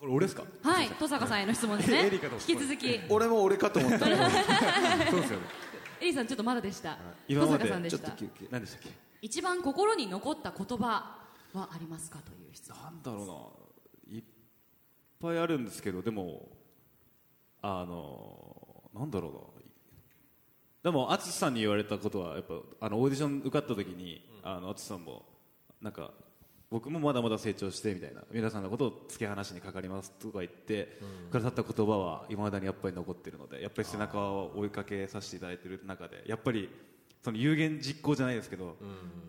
[0.00, 0.44] これ俺ですか？
[0.62, 2.10] はい登坂さんへの質問ですね。
[2.48, 3.00] 引き続き。
[3.08, 3.98] 俺も俺かと思った。
[4.06, 4.18] そうで
[5.26, 5.46] すよね。
[6.00, 6.98] エリーさんちょっとまだでした、
[7.28, 8.08] 登坂さんでした。
[8.50, 8.90] 何でしたっけ？
[9.22, 10.84] 一番心に残った言葉
[11.54, 12.18] はありますか？
[12.18, 12.82] という質問。
[12.82, 13.26] なんだろう
[14.12, 14.18] な。
[14.18, 14.24] いっ
[15.20, 16.48] ぱいあるんですけどでも
[17.62, 19.40] あのなんだろうな。
[20.82, 25.24] でも淳さんに言われたことはやっぱあのオーディション受かった時に、うん、あの淳さんも
[25.84, 26.10] なんか
[26.70, 30.98] 僕もまだまだ成長してみたいな皆さんのことを突き放しにかかりますとか言って
[31.30, 36.70] くださった言葉はいまだにやっぱり残ってるのでやっぱり背中を追いかけさせていただいている中でやっぱり
[37.22, 38.76] その有言実行じゃないですけど、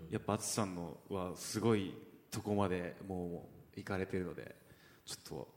[0.10, 1.94] やっぱ淳さんのはすごい
[2.30, 4.54] とこまでもう行かれているので
[5.06, 5.48] ちょっと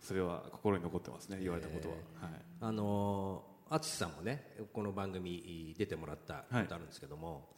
[0.00, 7.48] それは心に残ってますね言われたことは、はい、あの淳さんもねこの番組出てもらったことあるんですけども、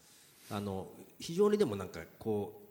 [0.49, 0.87] はい、あの
[1.19, 2.64] 非常にでもなんかこう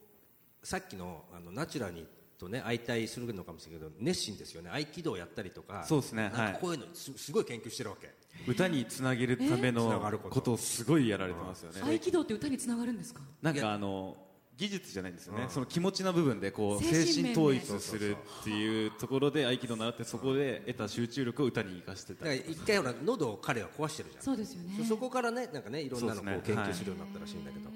[0.63, 2.05] さっきのあのナチュラルに
[2.39, 4.69] とね相対するのかもしれないけど熱心ですよね。
[4.73, 6.31] 合気道やったりとかそうですね。
[6.35, 8.13] なんかこういうのす,、すごい研究してるわけ。
[8.47, 11.81] 歌につなげるためのことをすごいやられてますよね。
[11.81, 13.21] 合気道って歌につながるんですか？
[13.41, 14.17] なんかあの
[14.55, 24.23] 技術じゃないんですよね、その気持ちの部分でこう精神統一をするっていうところで合気道を習ってそこで得た集中力を歌に生かしてた一回ほら喉を彼は壊してるじゃん。
[24.23, 24.85] そうですよね。
[24.85, 27.69] そこからねなんかねいろんなのを研究するようになったらしいんだけど、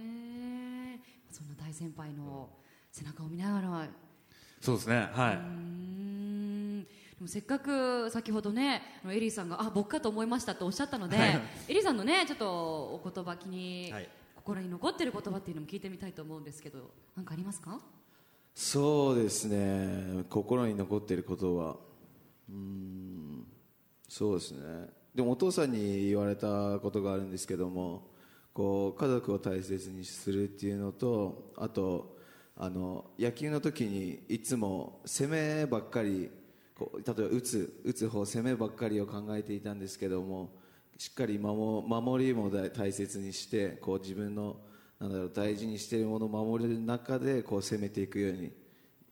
[1.31, 2.47] そんな大先輩の
[2.97, 3.87] 背中を見ながら。
[4.61, 5.09] そうですね。
[5.13, 5.35] はい。
[7.17, 14.09] でもせっかく先ほどねエリーさんがあ僕かと思いましたとおっしゃったので、はい、エリーさんのねちょっとお言葉気に、はい。
[14.35, 16.79] 心に残ってる言葉っていうのも聞いてみたいと思うんですけど
[17.17, 17.81] 何かありますか？
[18.55, 20.23] そうですね。
[20.29, 21.75] 心に残っていることは
[22.49, 23.45] うん。
[24.07, 24.89] そうですね。
[25.13, 28.07] でもお父さんに言われたことがあるんですけども
[28.53, 32.16] こう家族を大切にするっていうのとあと
[32.59, 36.29] あの野球の時にいつも攻めばっかり
[36.75, 40.49] こう例えば打つ打つ方攻めばっかりを考えていたんですけども
[40.97, 44.57] しっかり守りも大切にしてこう自分の
[44.99, 48.51] なんだろう大事にしているものを守る中でこう攻めていくように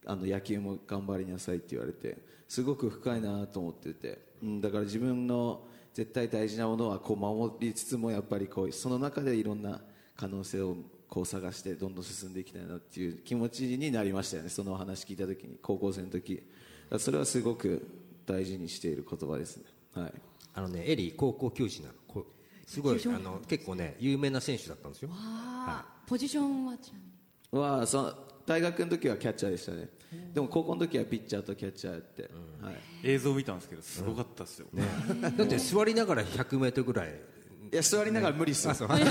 [0.07, 9.81] あの野球も頑張りなさいって言われてすごく深いなと思ってて、うん、だから自分の絶対大事なものはこう守りつつもやっぱりこうその中でいろんな
[10.15, 10.75] 可能性を
[11.15, 14.49] こう探してどんどん進んでいきたいなっていう気持ちになりましたよね。
[14.49, 16.43] その話聞いた時に高校生の時。
[16.99, 17.87] それはすごく
[18.25, 19.63] 大事にしている言葉ですね。
[19.93, 20.13] はい。
[20.55, 21.93] あのねエリー高校球児なの。
[22.67, 27.63] すごいあの結構ね有名な選手だったんですよ、はい、ポジションはちなみに？
[27.63, 28.13] はそ
[28.45, 29.87] 大学の時はキャッチャーでしたね。
[30.33, 32.23] でも高校の時はピッチャーとキャッチャーやって、
[32.61, 34.83] はい、映像見たんですけどすごかったですよ、ね、
[35.37, 37.13] だって座りながら 100m ぐらい
[37.71, 39.03] いや座りながら無理っすよ、 さすがに。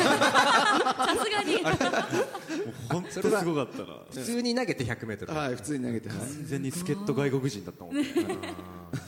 [2.89, 3.87] 本当すごかったな。
[4.11, 8.05] 普通に投げて 100m はい普通に投げて完全に助っ人外国人だったもんね。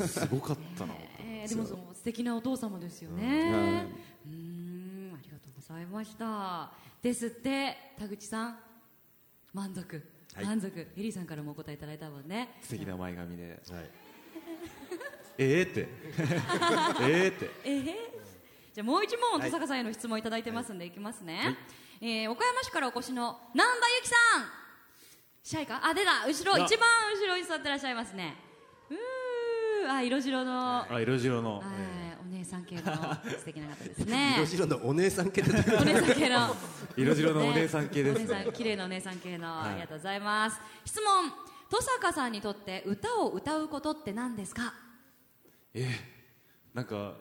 [0.07, 3.87] すごかったな、えー、でもその素敵なお父様ですよね、
[4.27, 4.29] う。
[4.29, 6.73] んありがとうございました。
[7.03, 8.59] ですって田口さん。
[9.53, 10.03] 満足、
[10.35, 10.69] はい、満足。
[10.79, 12.59] エリーさんからもお答えいただいたもんね。
[12.63, 13.91] 素敵な前髪で、はい、
[15.39, 15.89] ええって。
[17.01, 17.51] ええって。
[17.65, 17.79] え
[18.13, 18.16] え
[18.77, 21.57] じゃもう一問登坂さんへの質問いただいてますんで、い、きますね、
[22.03, 24.45] はい、えー、岡山市からお越しの南波由紀さん。
[25.43, 25.81] シャイか？
[25.83, 26.27] あ出た。
[26.27, 28.35] 後ろ一番後ろに座ってらっしゃいますね。
[28.91, 30.83] うーあ色白の。
[30.93, 31.63] あ色白の、
[32.21, 32.83] お姉さん系の。
[33.39, 34.35] 素敵な方ですね。
[34.37, 36.57] 色白のお姉さん系お姉さん系の。
[36.99, 40.61] 色白のお姉さん系です、ね、お姉さん綺麗なお姉さん系の、ありがとうございます。
[40.85, 41.33] 質問。
[41.71, 44.75] 登坂さんにとって歌を歌うことって何ですか？
[45.73, 45.89] え。
[46.75, 47.15] なんか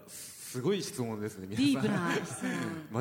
[0.55, 1.91] すごい質問ですね皆さん。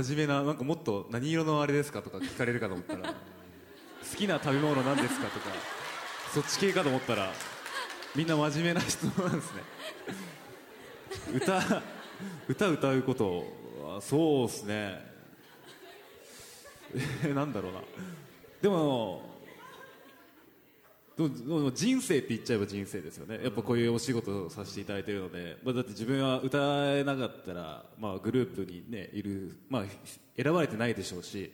[0.04, 3.14] 真面目ななんかもっと何色のあれですかとか聞かれるかと思ったら好
[4.16, 5.46] きな食べ物なんですかとか
[6.32, 7.30] そっち系かと思ったら
[8.16, 9.62] みんな真面目な質問なんですね。
[11.32, 11.82] 歌
[12.48, 13.44] 歌歌うこと
[13.84, 15.14] はそうですね。
[17.32, 17.82] なんだろうな。
[18.62, 19.22] でも
[21.16, 23.40] 人生って言っちゃえば人生ですよね。
[23.42, 26.58] やっぱこういうお仕事をさせていただいているので、まあ、だって自分は歌
[26.96, 29.84] えなかったら、まあ、グループに、ね、いる、まあ、
[30.36, 31.52] 選ばれてないでしょうし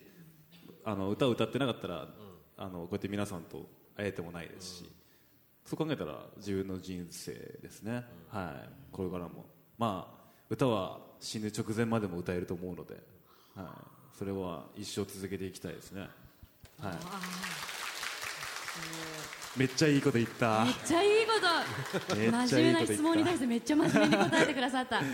[0.83, 2.07] あの歌を歌ってなかったら、
[2.57, 4.89] あのこうやって皆さんと会えてもないですし、
[5.63, 9.45] そう考えたら自分の人生ですね、はい、これからも、
[9.77, 12.95] まあ、歌は死ぬ直前までも歌えると思うので、
[13.55, 16.09] はい、それは一生続けていきたいですね。
[16.79, 16.93] はい
[19.57, 20.63] めっちゃいいこと言った。
[20.63, 22.15] めっちゃいいこと。
[22.15, 25.05] 真面目な質問に対してめっちゃ真面目に答えてくださった、はい、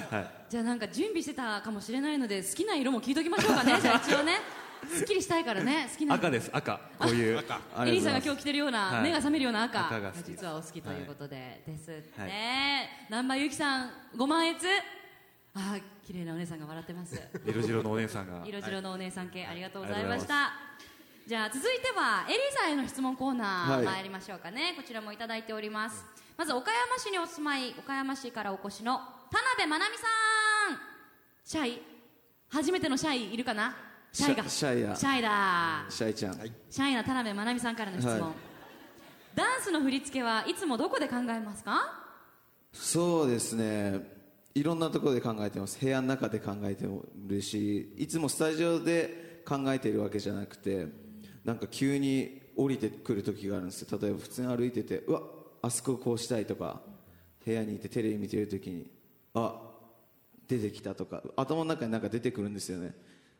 [0.49, 3.77] じゃあなんか準備してたかもしれないので好きな色も聞いときましょうかね。
[3.81, 4.39] じゃあ一応ね。
[4.87, 5.89] すっきりしたいからね。
[5.91, 6.15] 好きな。
[6.15, 6.49] 赤です。
[6.53, 6.79] 赤。
[6.99, 9.79] こういうエリーさんが今日着てるような、はい、目が覚めるような赤。
[9.79, 12.31] が実はお好きということで、はい、ですね、はい、
[13.09, 14.67] 南波由紀さんご満悦？
[15.55, 17.19] あ綺麗なお姉さんが笑ってます。
[17.43, 18.45] 色白のお姉さんが。
[18.45, 20.66] 色白のお姉さん系、ありがとうございました
[21.27, 24.73] じゃあ続いてはエリーさんへの質問コーナー、はい、参りましょうかね。
[24.77, 26.05] こちらもいただいております。
[26.37, 28.95] まず岡山市にお住まい岡山市からお越しの
[29.29, 30.07] 田辺真奈美さ
[30.73, 31.67] ん。
[31.67, 31.81] シャイ。
[32.47, 33.75] 初めてのシャイいるかな？
[34.13, 34.47] シャイが。
[34.47, 35.85] シャイだシャイだ。
[35.89, 36.35] シャイちゃん、
[36.69, 38.31] シャイな田辺真奈美さんからの質問、はい、
[39.35, 41.91] ダンスの振り付けはいつもどこで考えますか？
[42.71, 43.99] そうですね。
[44.55, 45.77] いろんなところで考えてます。
[45.77, 46.87] 部屋の中で考えて
[47.17, 50.87] るしいつもスタジオで考えているわけじゃなくて
[51.47, 53.99] なんか急に降りてくる時があるんですよ。
[53.99, 55.21] 例えば普通に歩いててうわ
[55.61, 56.81] あそここうしたいとか
[57.45, 58.91] 部屋にいてテレビ見てる時に
[59.33, 59.55] あ
[60.45, 62.93] 出てきたとか頭の中になんか出てくるんですよね。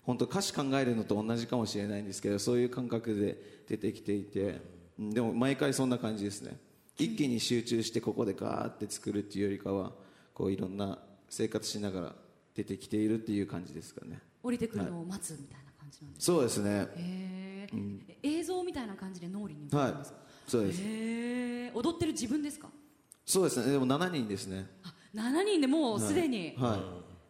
[0.04, 4.62] 本当歌詞考えるのと同じかもしれないんですけどそういう感覚で出てきていて
[4.98, 6.58] でも毎回そんな感じですね。
[6.98, 9.92] 一気に集中してここでガーって作るっていうよりかは
[10.34, 10.98] こういろんな
[11.30, 12.16] 生活しながら
[12.56, 14.22] 出てきているっていう感じですかね。
[14.42, 16.88] 降りてくるのを待つみたいな感じなんですか、そうですね。
[16.96, 20.82] へえ、うん、映像みたいな感じで脳裏に浮かんですか、はい、そうです。
[21.76, 22.70] 踊ってる自分ですか？
[23.26, 23.72] そうですね。
[23.72, 24.66] でも7人ですね。
[24.84, 26.56] あ7人でもうすでに？
[26.58, 26.82] はい、はい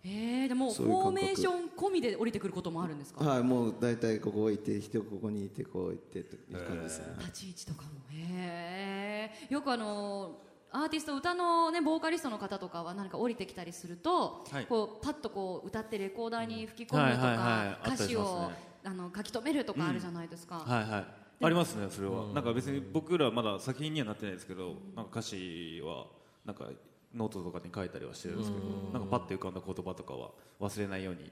[0.04, 3.26] えー、でもフォーメーション込みで降りてくることもあるんですか？
[3.26, 3.44] はい。
[3.44, 7.06] もう大体ここ置いて人ここにいてこう行ってという感じですね。
[7.20, 7.90] 立ち位置とかも。
[8.12, 18.52] へえよくあのアーティスト歌の、ね、ボーカリストの方とかは何か降りてきたりすると、はい、こうパッとこう歌ってレコーダーに吹き込むとか、歌詞を、
[18.88, 21.06] あの書き留めるとかあるじゃないですか、うん、はいはい。
[21.40, 26.06] ありますねそれは、なんか別に僕らまだ作品にはなってないですけどなんか歌詞は
[26.46, 26.66] なんか
[27.14, 31.32] ノートとかに書いたりはしてるんですけどなんかパッて浮かんだ言葉とかは忘れないように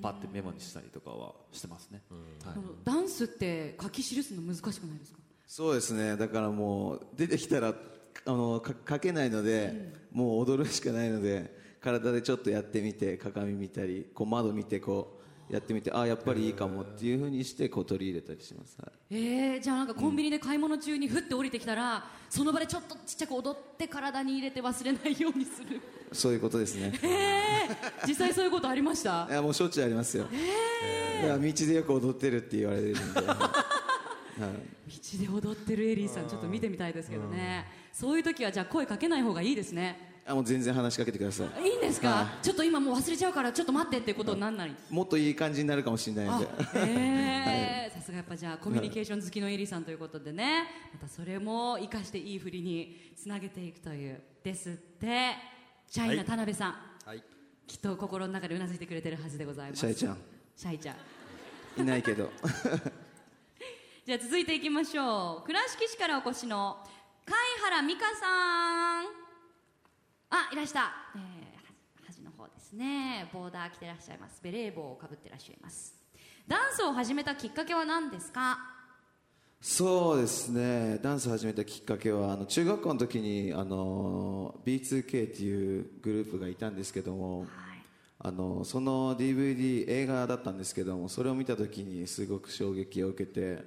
[0.00, 2.00] パッてメモにしたりとかはしてますね、
[2.44, 5.18] はい、ダンスって書き記すの難しくないですか？
[5.46, 6.16] そうですね。
[6.16, 15.19] だからもう出てきたらあの書けないので、もう踊るしかないので体でちょっとやってみて鏡見たりこう窓見てこう
[15.50, 25.80] やってみてああやっぱりいいかもっていうふうにしてこう取り入れたりします、はい、えー、じゃあなんかコンビニで買い物中にふって降りてきたら、うん、その場でちょっとちっちゃく踊って体に入れて忘れないようにする。
[26.12, 26.92] そういうことですね。
[27.02, 29.26] えー、実際そういうことありました？
[29.30, 30.26] いやもうしょっちゅうありますよ、
[31.22, 32.98] えー、道でよく踊ってるって言われるんで。
[32.98, 34.48] はい、
[35.28, 41.68] 道で踊ってるエリーさんちょっと見てみたいですけどね、そういう時はじゃあ声かけない方がいいですねあもう全然話しかけてください。
[41.68, 44.74] いいんですか、はい、ちょっと今もう忘れちゃうからちょっと待ってってことになんない。
[44.90, 46.48] もっといい感じになるかもしれないんで。
[46.76, 50.64] え さすがやっぱじゃあコミュニケーション好きのエリさんということでね。
[50.92, 55.60] またそれも生かしていい振りにつなげていくというですって。
[55.90, 57.22] シャイな田辺さん、はい、
[57.66, 59.80] きっと心の中でうなずいてくれてるはずでございます。
[59.80, 60.18] シャイちゃん。
[60.56, 60.94] シャイちゃ
[61.76, 61.82] ん。
[61.82, 62.30] いないけど。
[64.06, 65.46] じゃあ続いていきましょう。
[65.46, 66.86] 倉敷市からお越しの
[67.26, 69.19] 貝原美香さん
[70.30, 73.28] あいらした、えー、端の方ですね。
[73.32, 74.40] ボーダー着てらっしゃいます。
[74.42, 75.94] ベレー帽をかぶってらっしゃいます。
[76.46, 78.58] ダンスを始めたきっかけは何ですか？
[79.60, 80.98] そうですね。
[81.02, 87.48] ダンス始めたきっかけはあの中学校の時にあの B2K っていうグループがいたんですけども、はい、
[88.20, 93.64] あのその DVD 映画だったんですけどもそれを見た時にすごく衝撃を受けて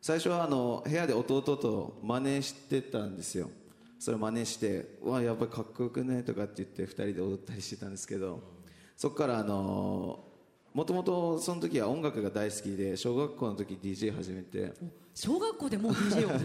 [0.00, 3.50] 最初はあの部屋で弟と真似してたんですよ
[3.98, 8.40] それ真似して「わやっぱりかっこよくね」とかって言って2人で踊ったりしてたんですけど
[8.96, 10.24] そこからあの
[10.72, 14.72] もともとその時は音楽が大好きで小学校の時 DJ 始めて。
[15.20, 16.40] 小学校でもう DJ を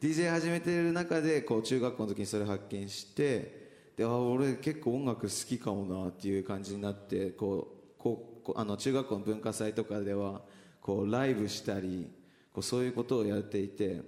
[0.00, 10.42] DJ 始めてる中でこう中学校の時にそれ発見してであ俺結構音楽好きかもなっていう感じになってこうこうあの中学校の文化祭とかでは
[10.80, 12.10] こうライブしたり
[12.52, 14.02] こうそういうことをやっていて、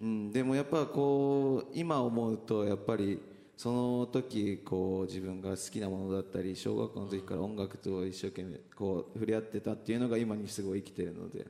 [0.00, 3.20] うん、でもやっぱこう今思うとやっぱり
[3.56, 11.46] その時こう自分が好きなものだったり小学校の時から音楽と一生懸命こう触れ合ってたっていうのが今にすごい生きてるので、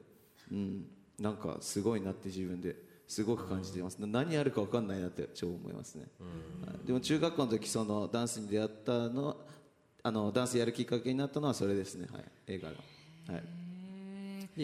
[0.51, 0.87] うん、
[1.21, 2.75] なんかすごいなって自分で
[3.07, 6.07] すごく感じています、何やるか分かんないなって超思いますね、
[6.65, 9.37] はい、でも中学校の時そのダンスに出会ったの
[10.03, 12.75] あのダンスやるきっかけになったのはそれですね、はい、映画が。
[13.35, 13.70] はい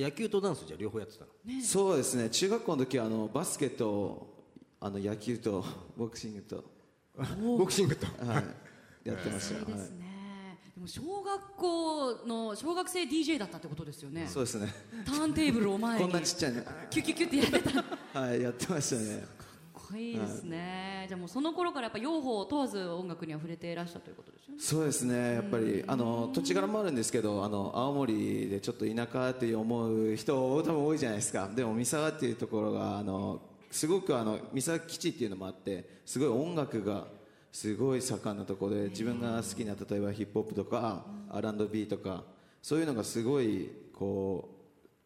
[0.00, 2.28] 野球とダンスじゃ両方やってたの、ね、そうですね。
[2.30, 4.34] 中学校の時はあのバスケと
[4.80, 5.64] あの野球と
[5.96, 6.64] ボクシングと。
[7.40, 8.40] ボクシングと、は
[9.04, 14.28] い、やってました、ですね、でも小学校の小学生 DJ だったってことですよね。
[14.28, 14.70] そうですね。
[15.06, 16.04] ターンテーブルを前に。
[16.04, 17.72] こんなちっちゃいねキュキュキュってやって
[18.12, 18.20] た。
[18.20, 19.24] はいやってましたね
[19.88, 24.60] こいいですね、はい、じゃあもうその頃からやっぱ養蜂問わず音楽には触れていらしたということですよね。
[24.60, 25.34] そうですね。
[25.34, 31.48] やっぱりあの土地柄もあるんですけどあの青森でちょっと田舎って思う人多分多いじゃないですか。
[31.54, 37.06] でも三沢っていうところがあのすごくあの三沢基地っていうのもあってすごい音楽が
[37.52, 42.24] すごい盛んなところで自分が好きな例えばヒップホップとか R&B とか
[42.60, 44.50] そういうのがすごいこ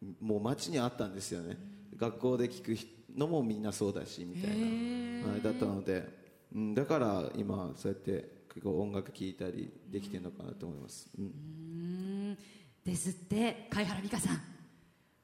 [0.01, 1.57] うもう街にあったんですよね。
[1.95, 2.75] 学校で聞く
[3.17, 6.07] のもみんなそうだしみたいな、はい、だったので、
[6.53, 12.37] うん、だから今そうやって結構音楽聴いたりできてるのかなと思います、うん、
[12.83, 14.41] ですって貝原美香さん。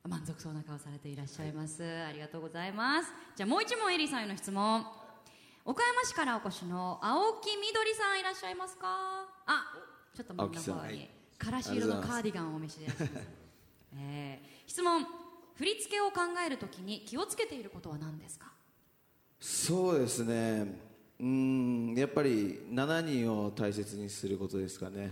[0.07, 3.11] 満足そうな顔されていらっしゃいます、はい、ありがとうございます。
[3.35, 4.85] じゃあもう一問エリーさんへの質問。
[5.65, 8.87] 岡山市からお越しの青木みどりさんいらっしゃいますか？
[9.45, 9.65] あ
[10.15, 11.09] ちょっと真ん中に。
[11.37, 13.09] からし色のカーディガンをお召しでいらっしゃい。
[13.09, 13.27] ます、
[13.97, 15.05] えー、質問
[15.57, 18.51] 振り付けを考えるときに気をつけていることは何ですか？
[19.39, 20.79] そうですね。
[21.19, 25.11] うんやっぱり7人を大切にすることですかね。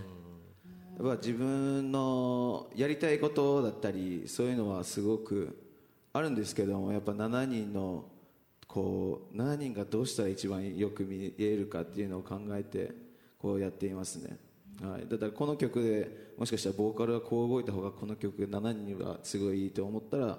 [0.98, 5.58] やっぱ自分のやりたいことだったりそういうのはすごく
[6.12, 8.06] あるんですけどもやっぱ7人の
[8.66, 12.92] こう7人がどうしたら一番よく見えるかっていうのを考えて
[13.38, 14.38] こうやっていますね。
[14.82, 20.38] はい、だからこの曲でもしかしたらボーカルがこう動いた方がこの曲7人はすごいいいと思ったら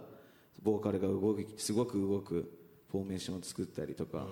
[0.61, 2.51] ボーカルが動きすごく動く
[2.91, 4.27] フォーメーションを作ったりとか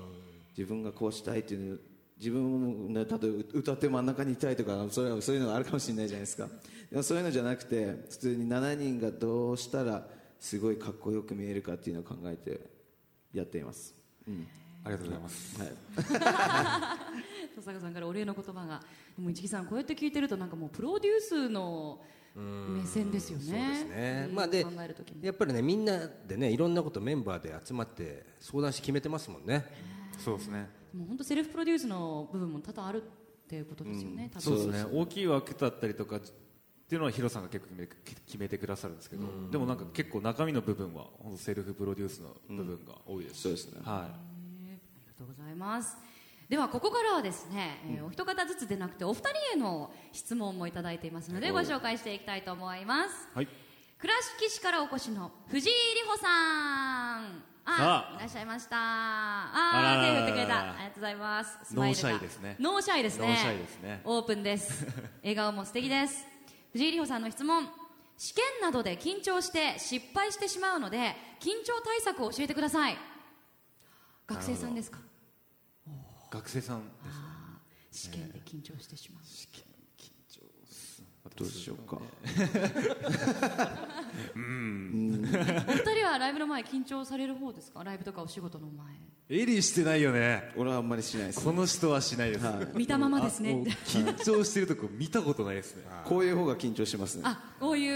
[0.57, 1.79] 自分がこうしたいっていう
[2.17, 3.17] 自分の例えば
[3.53, 6.47] 歌って真ん中にいたいとかそれはそういうのがあるかもしれないじゃないですか。
[6.89, 10.07] でもそういうのじゃなくて普通に7人がどうしたら
[10.39, 12.61] すごいかっこよく見えるかっていうのを考えて
[13.33, 13.93] やっています、
[14.27, 14.47] うん、
[14.83, 15.71] ありがとうございます、はい
[17.55, 18.81] 登坂さんからお礼の言葉が
[19.17, 22.01] でも市木さんこうやって聞いてるとなんかもうプロデュースの
[22.35, 23.45] 目線ですよね。
[23.45, 24.29] そうですね。
[24.33, 24.65] まあで
[25.21, 29.65] やっぱりねみんなでねいろんなことメンバーで集まって相談して決めてますもんね。
[30.17, 30.69] そうですね。
[30.93, 33.05] もう本当セルフプロデュースの部分も多々あるっ
[33.47, 34.31] ていうことですよね。
[34.33, 34.85] うん、そうですね。
[34.91, 37.75] 大きい枠だったりとかっていうのはヒロさんが結構
[38.25, 43.41] 決めてくださるんですけど、でもなんか結構中身の部分は本当セルフプロデュースの部分が多いです。
[43.41, 43.79] そうですね。
[43.83, 43.95] はい。
[43.95, 44.77] あり
[45.07, 45.97] がとうございます。
[46.49, 53.47] ではここからはですね、えー、お一方ずつでなくてお二人への質問もいただいていますのでご紹介していきたいと思います、はい、
[53.99, 57.43] 倉敷市からお越しの藤井里穂さん。
[57.67, 58.77] あいらっしゃいました。
[58.77, 60.59] ああ手振ってくれた。
[60.59, 61.75] ありがとうございます。
[61.75, 62.55] No shy ですね。
[62.59, 63.27] No shy ですね。
[63.27, 64.01] No shy ですね。
[64.03, 64.85] オープンです。
[65.23, 66.27] 笑顔も素敵です。
[66.73, 67.67] 藤井里穂さんの質問。
[68.17, 72.97] 試験などで緊張して失敗してしまうので緊張対策を教えてください。
[74.27, 74.99] 学生さんですか？
[76.35, 76.89] 学生さんで
[77.91, 79.63] す試験で緊張してしまう、試験
[79.97, 80.41] 緊張
[81.37, 81.97] どうしようか。
[84.35, 85.25] うん。
[85.67, 87.83] お二人はライブの前緊張される方ですか？
[87.83, 88.85] ライブとかお仕事の前。
[89.27, 90.51] エリーしてないよね。
[90.55, 91.41] 俺はあんまりしないです。
[91.43, 92.67] この人はしないです、はい。
[92.77, 93.53] 見たままですね。
[93.87, 95.83] 緊張してるとこ見たことないですね。
[96.03, 97.21] こういう方が緊張しますね。
[97.25, 97.93] あこういう、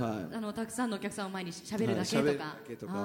[0.00, 0.36] はい。
[0.36, 2.38] あのたくさんのお客さんを前にしゃべるだけとか,、はい。
[2.38, 3.00] だけとかは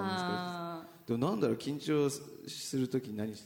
[0.84, 3.44] あでもなんだろう緊張するとき何し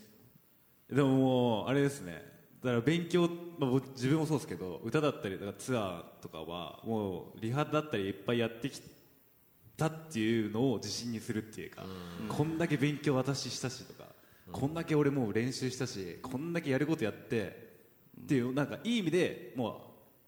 [0.92, 2.24] でももうあれですね。
[2.64, 8.82] だから勉強、まあ、僕自分もそうですけど歌だったりツアーとかはもうリハだったりいっぱいやってき
[9.78, 11.84] たっていうのを自信にするっていうか、
[12.28, 14.10] こんだけ勉強私したしとか、
[14.52, 17.70] こんだけ俺もう練習したしこんだけやることやって
[18.22, 19.70] っていうなんかいい意味でも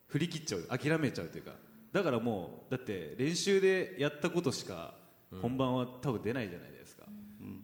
[0.08, 1.52] う振り切っちゃう諦めちゃうというか。
[1.92, 4.94] だからもうだって練習でやったことしか
[5.42, 7.04] 本番は多分出ないじゃないですか、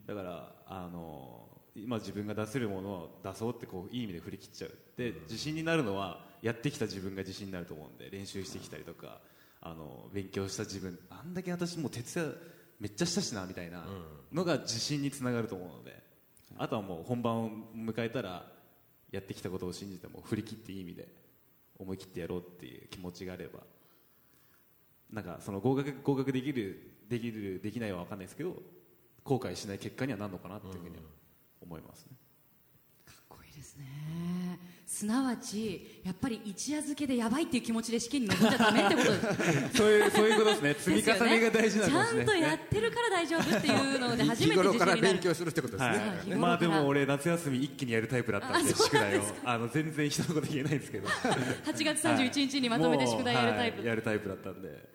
[0.05, 1.36] だからあの
[1.77, 4.71] 今自分が出せるものを出そうってこういい意味で振り切っちゃう。
[4.97, 9.19] で自信になるのはやってきた自分が自信になると思うんで練習してきたりとか
[9.61, 12.35] あの勉強した自分あんだけ私もう徹夜
[12.79, 13.85] めっちゃしたしなみたいな
[14.31, 16.01] のが自信につながると思うので
[16.57, 18.45] あとはもう本番を迎えたら
[19.11, 21.07] やってきたことを信じても振り切っていい意味で
[21.79, 23.59] 思い切ってやろうっていう気持ちがあれば
[25.11, 28.55] なんかその合格合格できるできるできないは分かんないですけど
[29.23, 31.01] 後悔しない結果にはなるのかなっていうふうには
[31.67, 32.15] 思いますね。
[33.05, 33.85] ーかっこいいですね。
[34.87, 39.11] すなわちやっぱり一夜漬けでやばいっていう気持ちで試験に臨んじゃダメってこと。
[39.11, 40.75] で すそういうそういうことですね。
[40.79, 42.17] 積み重ねが大事なのかもしれないですね。
[42.17, 45.97] ちゃんとやってるから大丈夫っていうので初日めて頃から勉強するってことですね、
[46.29, 46.39] はい。
[46.39, 49.23] まあでも俺夏休み一気にやるタイプだったんで宿題を。
[49.43, 51.07] あの全然人のこと言えないんですけど。
[51.67, 53.87] 8月31日にまとめて宿題やるタイプ、もうはい。
[53.87, 54.89] やるタイプだったんで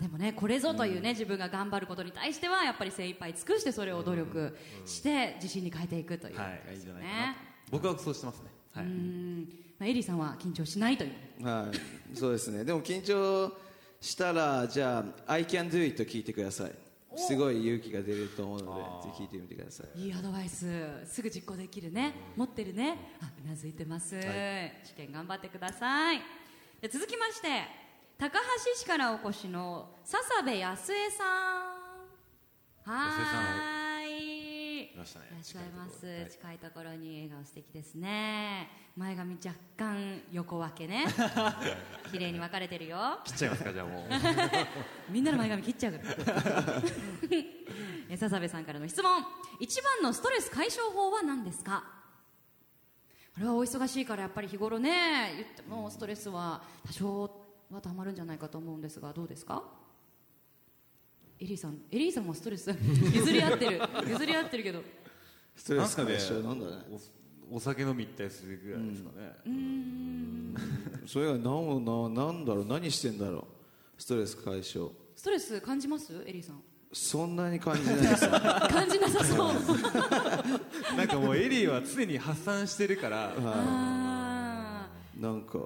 [0.00, 6.74] でもねこれぞというね、自分が頑張ることに対してはやっぱり精一杯尽くしてそれを努力して自信に変えていくというはい。
[6.74, 6.80] いい。
[6.80, 7.36] じゃないかな。
[7.70, 8.50] 僕はそうしてますね。
[8.72, 8.84] はい。
[8.84, 9.48] うん。
[9.78, 11.08] まあ、エリーさんは緊張しないとい
[11.40, 11.44] う。
[11.44, 12.16] はい。
[12.16, 12.64] そうですね。
[12.64, 13.52] でも緊張
[14.00, 16.72] したらじゃあ「I can do it」聞いてください。
[17.16, 20.00] すごい勇気が出ると思うのでぜひ聞いてみてください。
[20.00, 20.66] いいアドバイス。
[21.06, 22.96] すぐ実行できるね、持ってるね。
[23.20, 24.10] あうなずいてます、
[24.84, 26.20] 試験頑張ってください。
[26.80, 27.87] で続きまして
[28.18, 28.30] 高
[28.74, 31.78] 橋市からお越しの笹部康江さん。
[32.90, 35.20] はいいらっしゃ
[35.60, 36.98] います近いところはい。
[36.98, 38.68] 近いところに笑顔素敵ですね。
[38.96, 41.04] 前髪若干横分けね。
[42.10, 43.20] 綺麗に分かれてるよ。
[43.24, 44.02] 切っちゃいますかじゃあもう。
[45.12, 45.98] みんなの前髪切っちゃうか
[46.32, 46.82] ら。
[48.10, 49.24] え笹部さんからの質問。
[49.60, 51.84] 一番のストレス解消法は何ですか？
[53.34, 57.37] これはお忙しいからやっぱり日頃ね言ってもストレスは多少
[57.70, 59.62] はたまるんじゃないかと思うんですがどうですか？
[61.40, 62.70] エリーさんエリーさんもストレス。
[63.14, 63.80] 譲り合ってる。
[64.08, 64.82] 譲り合ってるけど。
[65.54, 66.82] ストレスなんすかね解消なんだね
[67.50, 69.32] おお酒飲み行ったりするぐらいですかね、
[71.06, 74.02] それが何をななんだろう何してんだろう。
[74.02, 74.90] ストレス解消。
[75.16, 76.22] ストレス感じます？
[76.26, 76.62] エリーさん。
[76.92, 78.28] そんなに感じないです。
[78.28, 79.52] 感じなさそう。
[80.96, 83.34] なんかもうエリーは常に発散してるから。
[83.38, 85.58] あなんか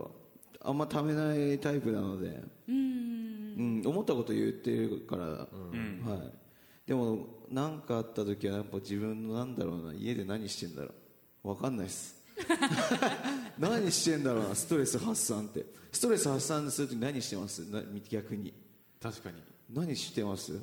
[0.65, 2.29] あんまためないタイプなので。
[2.29, 3.83] ーうん。
[3.83, 5.29] うん、思ったこと言ってるから、ん。
[5.29, 6.33] はい、
[6.87, 10.91] でも何かあった時はやっぱ自分のなんだろうな家で何してんだろ
[11.45, 11.49] う。
[11.51, 12.23] わかんないっす。
[13.59, 15.67] 何してんだろうなストレス発散って。
[15.93, 17.61] ストレス発散するとき何してます？
[17.71, 18.55] な逆に。
[19.03, 19.37] 確かに。
[19.71, 20.59] 何してます？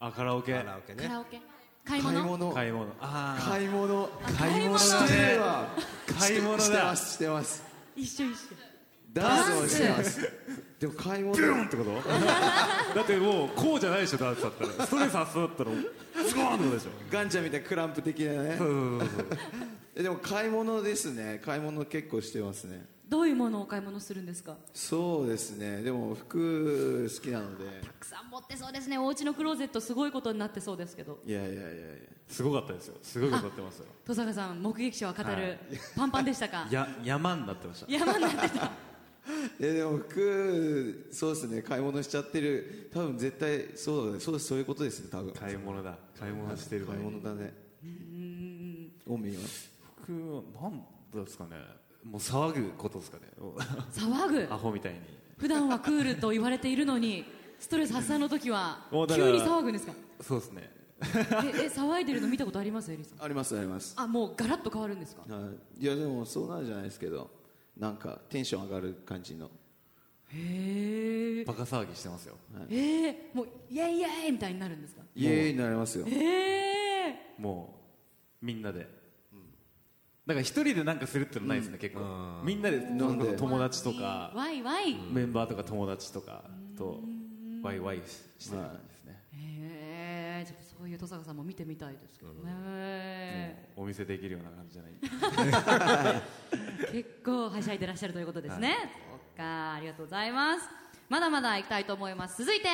[0.00, 0.52] あカラオケ。
[0.54, 1.02] カラオケね。
[1.02, 1.40] カラオケ。
[1.84, 2.36] 買い買い物。
[2.36, 2.92] 物買い物。
[3.00, 4.08] あ買い物。
[4.38, 5.68] 買い物して買い物だ
[6.18, 6.62] 買い物だ。
[6.64, 7.62] してますしてます。
[7.94, 8.34] 一緒一緒
[9.20, 10.32] ダンスもしてます。
[10.78, 11.32] でも買い物
[11.64, 11.90] ってこと？
[12.94, 14.86] だってもうこうじゃないでしょダンスだったら。
[14.86, 16.90] ストレス発散だったらズゴーンってことでしょ。
[17.10, 18.56] ガンちゃんみたいなクランプ的なね。
[18.58, 19.26] そうそうそうそう
[19.96, 21.40] えでも買い物ですね。
[21.44, 22.84] 買い物結構してますね。
[23.08, 24.56] どういうものをお買い物するんですか？
[24.74, 25.80] そうですね。
[25.82, 27.64] でも服好きなので。
[27.86, 28.98] たくさん持ってそうですね。
[28.98, 31.20] お家のクローゼットすごいことになってそうですけど。
[31.24, 31.70] いやいやいやいや。
[32.28, 32.96] すごかったですよ。
[33.02, 33.86] すごいことやってますよ。
[34.06, 35.58] 登坂さん目撃者は語る、はい。
[35.96, 36.66] パンパンでしたか？
[36.70, 37.86] や山になってました。
[37.90, 38.70] 山になってた
[39.60, 41.62] えでも服そうですね。
[41.62, 42.90] 買い物しちゃってる。
[42.92, 44.20] 多分絶対そうだね。
[44.20, 45.32] そうですそういうことですね多分。
[45.32, 45.96] 買い物だ。
[46.18, 47.52] 買い物してる買い物だね。
[49.06, 49.42] おみは？
[50.08, 50.12] 僕
[51.14, 51.50] なんですかね。
[52.04, 53.24] もう騒ぐことですかね。
[53.92, 54.46] 騒ぐ？
[54.52, 55.00] アホみたいに。
[55.38, 57.24] 普段はクールと言われているのに
[57.58, 59.92] ストレス発散の時は急に騒ぐんですか？
[60.20, 60.70] そうですね。
[60.98, 61.04] え
[61.64, 62.92] え騒いでるの見たことあります？
[62.92, 63.22] エリさん。
[63.22, 63.94] ありますあります。
[63.98, 65.22] あもうガラッと変わるんですか？
[65.28, 65.82] はい。
[65.84, 67.30] いやでもそうなんじゃないですけど
[67.76, 69.50] なんかテンション上がる感じの。
[70.28, 72.36] へえバカ騒ぎしてますよ。
[72.68, 75.02] えー、もうイエイイエイみたいになるんですか？
[75.14, 76.06] イエーイになりますよ。
[76.08, 77.78] ええも
[78.42, 78.88] うみんなで。
[80.26, 82.00] だから一人で何かするってのないですね、結構。
[82.42, 82.80] みんなで
[83.38, 84.32] 友達とか。
[84.34, 84.96] ワイワイ。
[85.12, 86.42] メンバーとか友達とか
[86.76, 87.00] と
[87.62, 88.02] ワイワイ
[88.38, 88.62] してる。
[88.62, 88.95] んです
[90.86, 96.22] そういう登坂さんも見てみたいですけどね、お見せできるような感じじゃない？
[96.92, 98.86] 結構はしゃいでらっしゃるということですね、はい、そっ
[99.36, 100.68] かありがとうございます。
[101.08, 102.38] まだまだ行きたいと思います。
[102.38, 102.68] 続いて、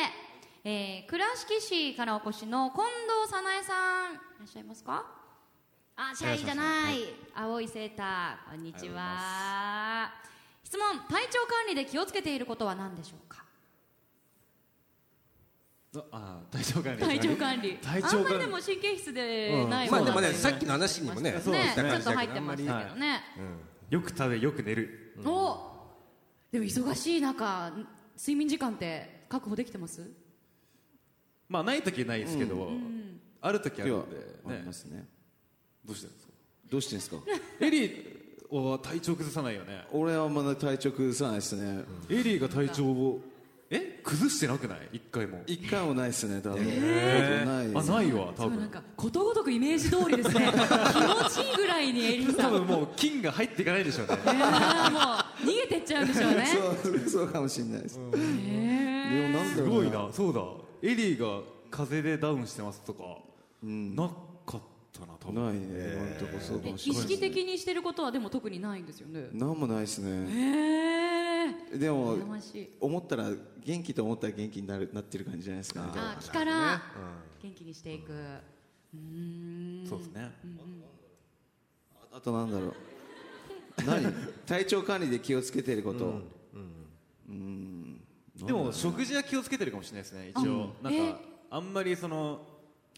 [0.62, 4.12] えー、倉敷市からお越しの近藤早苗さん。
[4.12, 5.06] いらっしゃいますか？
[5.96, 7.14] あ、社員じゃない。
[7.34, 10.12] 青いセーター、こんにちは。
[10.62, 13.41] 質問、体調管理で気をつけていることは何でしょうか？
[16.11, 17.03] あ体調管理。
[17.03, 17.76] 体調管理。
[17.76, 18.16] 体調管理。
[18.16, 21.72] あんまりでも神経質でない、うん、まあでもねさっきの話にもねそうね。
[21.74, 23.59] ちょっと入ってましたけどね、はいうん、
[23.90, 25.72] よく食べよく寝る、うん、お
[26.51, 27.70] でも忙しい中
[28.16, 30.11] 睡眠時間って確保できてます？
[31.49, 32.70] まあない時はないですけど、
[33.43, 35.07] ある時あるんで、ね、ありますね。
[35.84, 36.32] どうしてんですか？
[36.70, 37.16] どうしてんですか？
[37.61, 39.84] エリーは体調崩さないよね。
[39.93, 43.20] 俺はまだ体調崩さないですね、うん、エリーが体調を
[43.74, 44.88] え崩してなくない？
[44.92, 45.42] 一回も。
[45.46, 47.82] 一回もないですね多分、えー、ない。
[47.82, 48.60] あないわ多分。
[48.60, 50.52] なんかことごとくイメージ通りですね。
[50.52, 52.52] 気持ちいいぐらいにエリーさん。
[52.52, 55.02] 多分もう金が入っていかないでしょうね、 えー、もう
[55.42, 56.46] 逃げてっちゃうんでしょうね。
[56.82, 60.08] そうそうかもしれないです、えー、でもなんすごいな。
[60.12, 60.42] そうだ。
[60.82, 63.04] エリーが風邪でダウンしてますとか、
[63.64, 64.06] うん、な
[64.44, 64.60] かっ
[64.92, 65.44] たな多分。
[65.46, 65.94] ないね。
[65.96, 69.28] 今んとこそうかもしれない意識的にしてることはでも特にないんですよね。
[69.32, 70.26] 何もないですね。
[70.30, 71.31] へえ
[71.74, 72.16] でも
[72.80, 73.30] 思ったら
[73.64, 76.82] 元気と思ったら元気になるなってる感じじゃないですか、ね、あ気から
[77.43, 78.12] 元気にしていく。
[78.95, 79.86] うん。
[79.88, 80.30] そうですね、
[82.12, 82.74] あとなんだろう。
[83.86, 84.12] 何？
[84.47, 86.09] 体調管理で気をつけてること、う
[87.32, 87.99] ん
[88.45, 90.74] でも食事は気をつけてるかもしれないですね一応。
[90.82, 91.20] なんか
[91.51, 92.40] あんまりその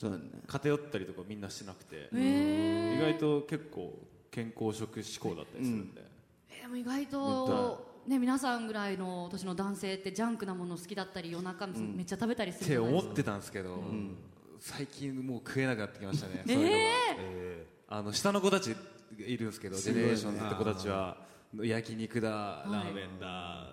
[0.01, 2.09] そうね、偏ったりとかみんなしなくて。
[2.13, 3.93] 意外と結構
[4.31, 6.07] 健康食志向だったりするんで、うん、
[6.51, 14.17] えでも意外と、ね、皆さんぐらいの年の男性ってジャンクなもの好きだったり夜中めっちゃ食べたりする、って思ってたんですけど、うん、
[14.61, 17.67] 最近もう食えなくなってきましたね、え。
[17.89, 18.77] ー、あの下の子たち
[19.19, 21.17] いるんですけどジェネレーションって子たちは
[21.63, 23.73] 焼肉だラーメンだ、は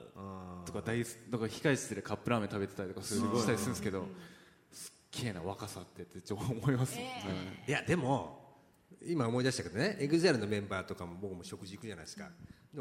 [0.64, 4.08] い、とか大とか控え室でカップラーメン食べてたりとかするしたりするんですけど、
[5.10, 8.40] 綺麗な若さってって思います、えー、いやでも
[9.06, 12.30] 今思い出したけどね EXILE のメンバーとかも僕も食事行くじゃないですか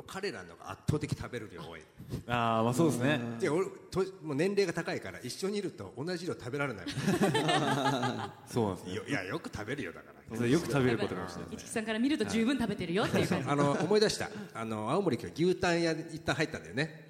[0.07, 1.81] 彼らのが圧倒的食べる量多い。
[2.29, 3.21] ああまあそうですね。
[3.41, 6.87] で俺ともう年齢が高いから一緒にいると同じ量食べられない
[8.47, 8.93] そうなんですね。
[9.09, 10.47] いやよく食べるよだから。
[10.47, 13.49] よく食べることかもしれない市木さんから見ると十分食べてるよっていう感じ。
[13.49, 14.31] あの思い出した。
[14.55, 17.10] あの青森今日牛タン屋一旦入ったんだよね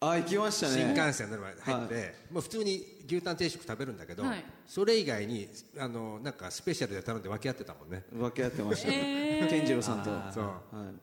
[0.00, 0.74] あ行きましたね。
[0.74, 8.04] 新幹線乗る前入って、はい、もう普通に牛タン定食食べるんだけど、はい、それ以外にあのなんかスペシャルで頼んで分け合ってたもんね。
[8.12, 10.10] 分け合ってました、えー、健次郎さんと。
[10.32, 10.52] そう、は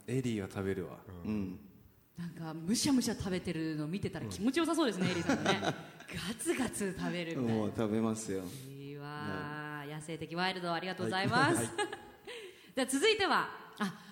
[0.07, 1.59] い、エリーは食べるわ、うん、
[2.17, 5.59] なんかむしゃむしゃ食べてるの見てたら気持ちよさそうですね、うん、エリーさんね。
[6.29, 7.61] ガツガツ食べるみたいな。
[7.61, 8.43] もう食べますよ。
[8.69, 11.69] いいわ、野生的ワイルドありがとうございます、
[12.75, 14.04] では続いてはあ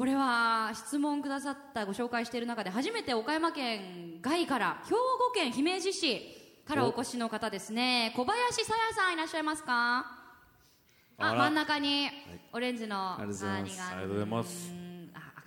[0.00, 4.98] これは質問くださったご紹介している中で初めて岡山県外から兵庫
[5.34, 6.22] 県姫路市
[6.66, 8.10] からお越しの方ですね。
[8.16, 10.06] 小林さやさんいらっしゃいますか？
[11.18, 12.08] あ真ん中に
[12.50, 14.72] オレンジのありがとうございます。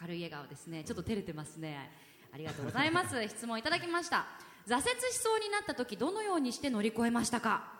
[0.01, 0.83] 明るい笑顔ですね。
[0.83, 1.89] ちょっと照れてますね。
[2.31, 3.15] ありがとうございます。
[3.27, 4.27] 質問いただきました。
[4.67, 7.73] 挫折しそうになった時どのようにして乗り越えましたか？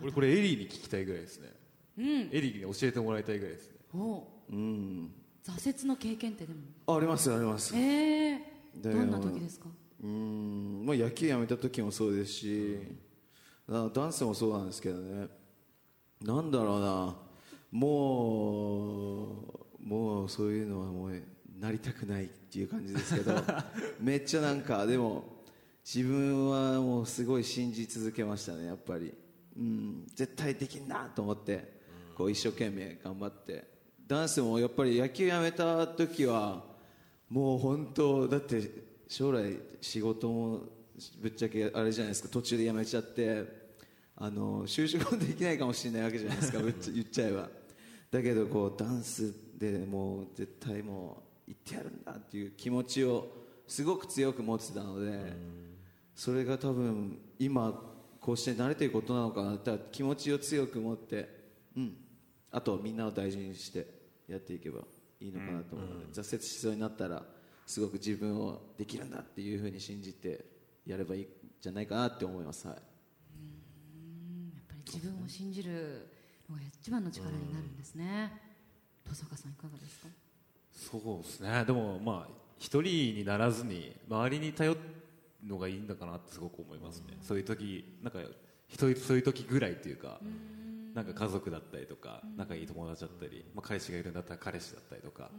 [0.00, 1.52] 俺これエリーに聞きたいぐらいですね、
[1.98, 3.78] うん、エリーに教えてもらいたいぐらいですね。
[3.92, 5.17] おうん
[5.48, 6.96] 挫折の経験ってでも？
[6.96, 7.74] ありますあります。
[7.76, 9.66] ええー、どんな時ですか？
[10.02, 12.78] うんまあ野球やめた時もそうですし、
[13.68, 15.28] ダンスもそうなんですけどね。
[16.22, 17.16] なんだろうな。
[17.70, 19.26] も
[19.80, 21.22] うもうそういうのはもう
[21.58, 23.32] なりたくないっていう感じですけど
[24.00, 25.42] めっちゃなんかでも
[25.84, 29.12] 自分はもうすごい信じ続けましたねやっぱり、
[29.56, 31.80] うん、絶対できんなと思って
[32.14, 33.68] こう一生懸命頑張って
[34.08, 36.64] ダンスもやっぱり野球やめた時は
[37.28, 38.62] もう本当だって
[39.06, 40.60] 将来仕事も
[41.20, 42.28] ぶっちゃけあれじゃないですか。
[42.30, 43.44] 途中で辞めちゃって
[44.16, 46.58] あの就職もできないかもしれないわけじゃないですか。
[46.58, 47.50] 言っちゃえば
[48.10, 53.28] だけどこうダンスでもう絶対もう行ってやるんだっていう気持ちを
[53.66, 55.36] すごく強く持ってたので
[56.14, 57.78] それが多分今
[58.20, 61.28] こうして慣れていることなのかなって気持ちを強く持って
[61.76, 61.94] うん。
[62.50, 63.97] あとみんなを大事にして
[64.28, 64.80] やっていけば
[65.20, 67.22] いいのかなと思うので、挫折しそうになったら
[67.66, 70.44] すごく自分をできるんだっていうふうに信じて
[70.86, 71.26] やればいいん
[71.60, 74.52] じゃないかなって思います、はい、うん。
[74.54, 76.08] やっぱり自分を信じる
[76.48, 78.32] のが一番の力になるんですね、
[79.04, 80.08] 登坂さんいかがですか？
[80.72, 81.64] そうですね。
[81.66, 84.80] でもまあ一人にならずに周りに頼る
[85.46, 88.18] のがいいんだかなってすごく思いますね、そういう時なんか
[88.76, 90.20] そういう時ぐらいっていうか
[90.94, 95.30] なんか家族だったりとか仲いい友達だったり、まあ、彼氏がいるんだったら彼氏だったりとか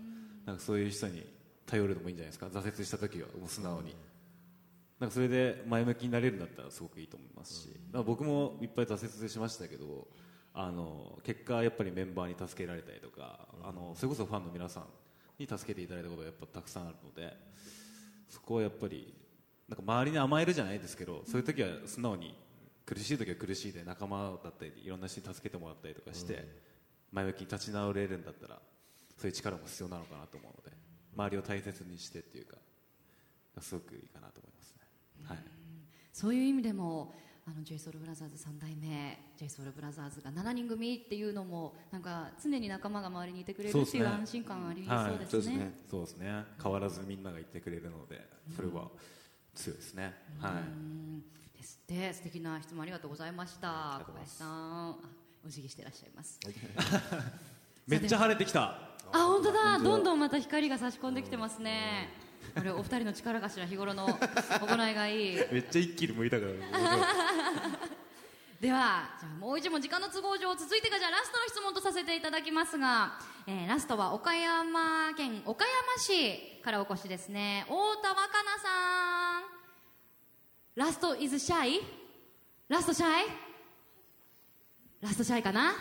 [0.46, 1.26] なんかそういう人に
[1.66, 2.48] 頼るのもいいんじゃないですか？
[2.48, 3.96] 挫折した時はもう素直に。
[5.00, 7.70] なんかそれで前向きになれるんだったらすごくいいと思いますし。
[8.06, 10.08] 僕もいっぱい挫折しましたけど
[10.54, 14.84] あの結果やっぱりメンバーに助けられたりとかあのそれこそファンの皆さん
[15.38, 17.34] に助けていただいたことがやっぱたくさんあるので
[18.28, 19.14] そこはやっぱり
[19.70, 22.36] なんか周りに甘えるじゃないですけどそういう時は素直に
[22.90, 26.44] 苦しい時は苦しいで仲間だったりいろんな人に助けてもらったりとかして
[27.12, 28.60] 前向きに立ち直れるんだったら
[29.16, 30.76] そういう力も必要なのかなと思うので
[31.16, 32.58] 周りを大切にしてっていうか
[33.62, 34.82] すごくいいかなと思いますね、
[35.24, 35.38] はい、
[36.12, 37.14] そういう意味でも
[37.46, 44.84] あの JSOULBROTHERS 3代目 JSOULBROTHERS が7人組っていうのもなんか常に仲間が周りにいてくれるっていう安心感あり
[45.30, 45.74] そうですね。
[45.90, 46.44] そうですね。
[46.62, 48.22] 変わらずみんながいてくれるので、
[48.56, 48.90] それは
[49.56, 50.14] 強いですね。
[50.40, 51.49] はい。
[51.60, 51.80] です。
[51.84, 54.02] って素敵な質問ありがとうございました。
[54.08, 54.96] 小林さん
[55.46, 56.40] お辞儀していらっしゃいます。
[57.86, 58.62] めっちゃ晴れてきた。
[59.12, 59.80] あ本当だ。
[59.80, 62.10] どんどんまた光が差し込んできてますね。
[62.56, 65.36] これお二人の力頭日頃の 行いがいい。
[65.52, 66.52] めっちゃ一気に向いたから。
[68.62, 77.64] ではじゃあもう一問時間の都合上続いてがじゃあラストの質問とさせていただきますが、えー、ラストは岡山県岡山市からお越しですね。
[77.68, 79.59] 太田若菜さん
[80.80, 81.82] ラストイズシャイ
[82.70, 83.10] ラストシャイ
[85.02, 85.74] ラストシャイかな？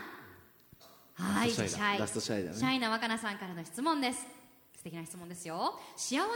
[1.15, 2.57] はいシャイラストシャイだね。
[2.57, 4.27] シャイな若菜さんからの質問です。
[4.77, 5.79] 素敵な質問ですよ。
[5.95, 6.33] 幸せを感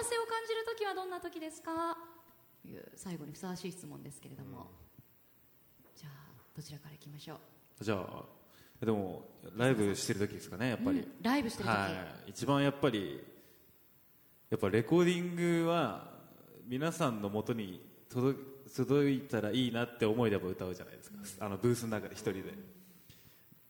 [0.46, 1.96] じる時はどんな時ですか？
[2.62, 4.64] という最後にふさわしい質問ですけれども、うん、
[5.96, 6.12] じゃあ
[6.56, 7.40] どちらからいきましょ
[7.80, 7.84] う？
[7.84, 8.24] じゃあ
[8.86, 9.24] でも
[9.56, 11.88] ライブしてる時ですかねやっぱり、うん、ライブしてる時、は
[12.28, 13.24] い、一番やっぱり
[14.50, 16.12] やっぱレコーディングは
[16.68, 22.82] 皆さんのもとに届届いたらいいなって思いでやっぱ歌うじゃないですか、あのブースの中で一人で。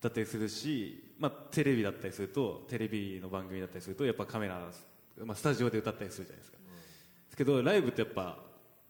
[0.02, 4.58] だったりするし、まあ、テレビだったりするとテレビの番組だったりするとやっぱカメラ、
[5.24, 6.64] まあ、スタジオで歌ったりするじゃないですか、で
[7.30, 8.36] すけどライブってやっぱ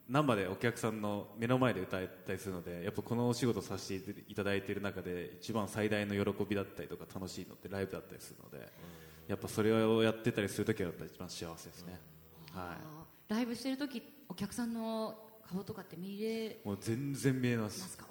[0.09, 8.67] 生でお客さんの目の前で歌えたりするのでやっぱこのお仕事させていただいている中で一番最大の喜びだったりとか楽しいのってライブだったりするので、
[9.27, 11.99] やっぱそれをやってたりする時は一番幸せですね、
[12.53, 12.75] は
[13.29, 15.15] い、ライブしてる時お客さんの
[15.51, 17.81] 顔とかって見れもう全然見えます。
[17.81, 18.05] ますか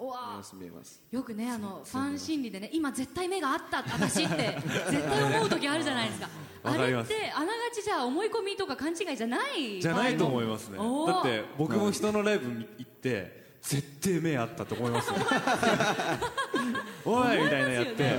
[0.55, 1.03] 見えます。
[1.11, 4.59] よくねあのファン心理でね今絶対目があった私って
[4.91, 6.29] 絶対思う時あるじゃないですか。
[6.65, 10.79] あれってあながちじゃあ思い込みとか勘違いじゃないじゃないと思いますね。
[10.79, 10.85] だ
[11.21, 15.11] って僕も人のライブ行って絶対目あったと思います
[17.05, 18.17] おいみたいなやって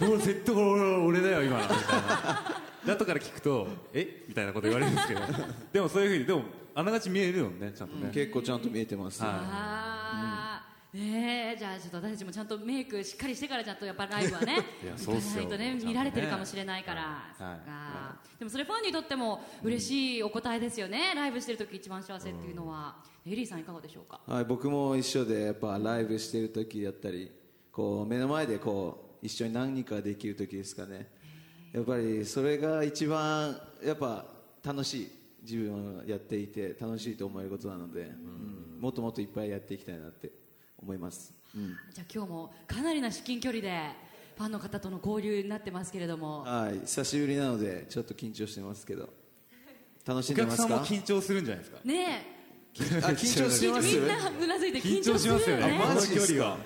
[0.00, 1.60] もう絶対俺だよ今。
[1.60, 4.24] みたいな後から聞くとえ？
[4.28, 5.20] みたいなこと言われるんですけど。
[5.72, 6.42] でもそういうふうにでも
[6.74, 15.42] あながち見えるよねちゃんとね、結構ちゃんと見えてます、はい、あねじゃあちょっと私たちもちゃんとメイクしっかりしてからちゃんとやっぱライブはねいやそうっすよ。
[15.42, 24.20] ないとね見られてるかもしれないから、はい、でもそれファンにとっても嬉しいお答えですよね、ライブしてる時一番幸せっていうのは、エリーさんいかがでしょうか？
[24.24, 27.32] はい僕も一緒でやっぱライブしてる時だったり
[27.72, 31.10] こう目の前でこう一緒に何かできる時ですかね
[31.72, 34.24] やっぱりそれが一番やっぱ
[34.64, 35.10] 楽しい
[35.42, 38.04] 自分はやっていて楽しいと思えることなので、う
[38.78, 40.30] ん、もっともっといっぱいやっていきたいなって
[40.80, 43.90] 思います、うん、じゃあ今日もかなりな至近距離で
[44.36, 46.42] ファンの方との交流になってますけれども。
[46.42, 49.08] はい久しぶりなのでちょっと緊張してますけど。
[50.06, 50.64] 楽しんでますか？
[50.64, 51.80] お客さんも緊張するんじゃないですか？
[51.84, 52.24] ね
[52.74, 52.80] え。
[52.80, 55.80] 緊張しますみんなうなずいて緊張しますよね。
[55.82, 56.56] この距離は。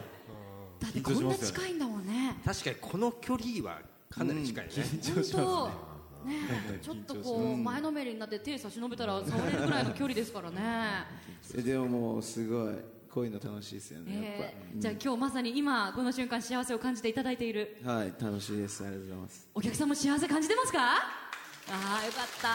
[0.79, 2.37] だってこんな近いんだもんね。
[2.45, 3.81] 確かにこの距離は
[4.13, 6.35] かなり近いね、緊張しますね。
[6.35, 11.05] ね、ちょっとこう前のめりになって手差し伸べたら触れるぐらいの距離ですからね。
[11.65, 12.75] でももうすごい
[13.11, 17.77] こういうの楽しいですよね、えー、じゃあ今日まさに今この瞬間幸せを感じていただいている。
[17.85, 18.85] はい楽しいです。
[18.85, 19.49] ありがとうございます。
[19.55, 20.79] お客さんも幸せ感じてますか？
[20.79, 22.49] ああよかった。
[22.49, 22.55] よ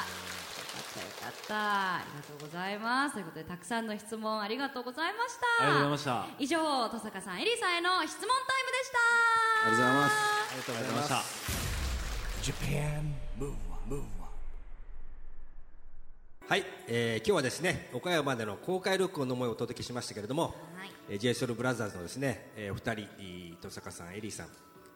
[0.98, 3.14] かったよかったありがとうございます。
[3.14, 5.64] ということでたくさんの質問ありがとうございました。
[5.64, 6.36] ありがとうございました。
[6.40, 8.98] 以上登坂さんエリーさんへの質問タイムでした。
[9.68, 10.14] ありがとうございます。
[10.18, 11.16] ありがとうございました
[12.42, 13.54] Japan Move
[13.90, 14.18] Move
[16.48, 20.92] はい、えー、今日はですね岡山での公開録音の思いをお届けしましたけれども、はい。
[21.10, 23.08] えー、j s o u l b r o t h e r s のですね、えー、お二人
[23.56, 24.48] 登坂さんエリーさん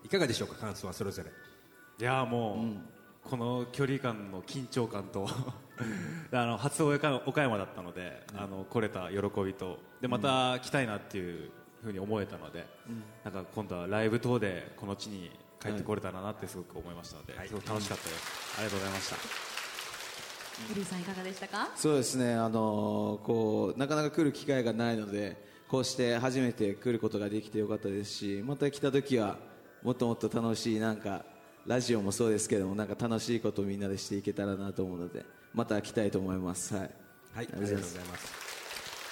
[0.06, 0.56] いかがでしょうか？
[0.56, 1.30] 感想はそれぞれ。
[1.30, 2.86] いやもう、うん、
[3.24, 5.28] この距離感の緊張感と
[6.32, 11.52] あの初岡山だったので、うん、あの来れた喜びとでまた来たいなっていう
[11.84, 19.16] ふうに思えたので、うん、なんか今度はライブ等でこの地に帰ってこれたらなってすごく思いましたので、すごく楽しかったです、ありがとうございました。
[20.72, 21.72] エリーさんいかがでしたか？
[21.76, 29.38] そうですねあのこうなかなか来る機会がないのでこうして初めて来ることができてよかったですしまた来た時は
[29.82, 31.26] もっともっと楽しいなんか
[31.66, 36.74] ラジオもそうですけどもなんか楽しいことをみんなでしていけたらなと思うのでまた来たいと思います。
[36.74, 36.90] はい、はい、
[37.34, 38.52] ありがとうございます。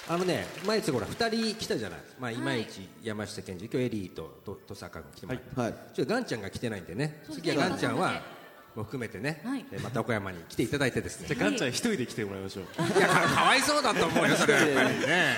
[0.08, 2.36] あのね前つほら2人来たじゃない、まあ、い。
[2.36, 7.22] まいち山下健二今日エリーと登坂君来てもらって、はい、ちょっとガンちゃんが来てないんでね。
[7.30, 8.39] 次はガンちゃんは
[8.74, 11.26] も含めてね、はい、また岡山に来ていただいてですね。
[11.28, 12.64] じゃあガンちゃん一人で来てもらいましょう。
[12.98, 14.60] いやかわいそうだと思うよそれは。
[14.60, 15.36] やっぱりね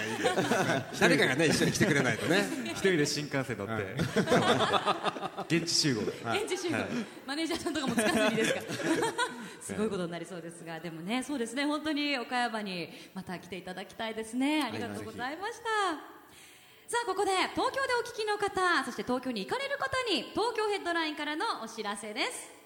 [1.01, 2.45] 誰かがね一緒に来てくれないとね。
[2.73, 6.01] 一人で新幹線乗って、現地集合。
[6.35, 6.77] 現地集合、
[7.27, 8.61] マネージャーさんとかもつかずにですか？
[9.63, 11.65] すごいことになりそうですがでもねそうですね。
[11.65, 14.63] 本当に岡山にまた来ていただきたいですね。
[14.65, 15.65] ありがとうございました、
[16.89, 22.62] さあここで東京でお聞きの方そして東京に行かれる方に東京ヘッドラインからのお知らせです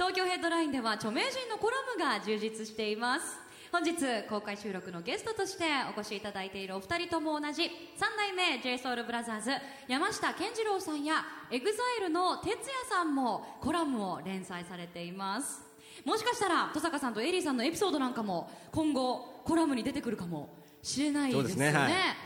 [0.00, 3.36] 東京ヘッドラインでは著名人のコラムが充実しています。
[3.70, 3.92] 本日
[4.30, 7.68] 公開収録のゲストとしてお越しいただいているお二人とも同じ3
[8.16, 15.60] 代目 JSOULBROTHERS 山下健二郎さんや EXILE の哲也さんもコラムを連載されています。
[16.06, 20.48] もしかしたら登坂さんとエリーさんのエピソードなんかも今後コラムに出てくるかも
[20.82, 21.78] しれないですよね、ね。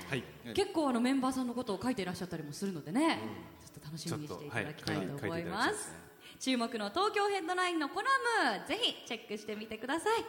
[0.09, 0.22] はい、
[0.55, 6.03] 結構あのメンバーさんのことを書いていらっしゃったりもするのでね、うん、ちょっと楽しみにしていただきたいと思います、
[6.41, 8.09] 注目の東京ヘッドラインのコラ
[8.59, 10.24] ムぜひチェックしてみてください。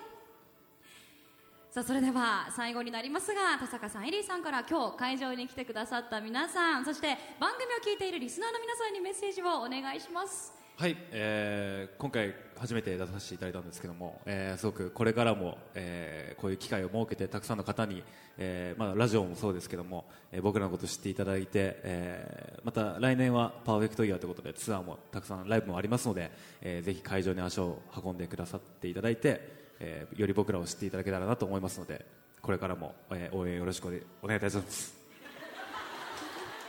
[1.72, 10.65] さあそれでは最後になりますが田坂さんエリーさんから今日会場に来てくださった皆さんそして番組を聞いているリスナーの皆さんにメッセージをお願いします。
[10.78, 18.04] はい、えー、今回初めて出させていただいたんですけども、えー、すごくこれからも、えー、こういう機会を設けてたくさんの方に、
[18.38, 20.04] えーまあ、ラジオもそうですけども、
[20.34, 26.30] えー、僕らのことを知っていただいて、えー、また来年はパーフェクトイヤーということでツアーもたくさんライブもありますので、
[26.62, 29.40] えー、ぜひ会場に足を運んでくださっていただいて、
[29.80, 32.06] えー、より僕らを知っていただけたらなと思いますので
[32.42, 34.94] これからも、えー、応援よろしくお願いいたします。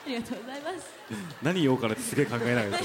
[0.07, 0.87] ありがとうございます。
[1.43, 2.79] 何言おうかなってすげえ考えながら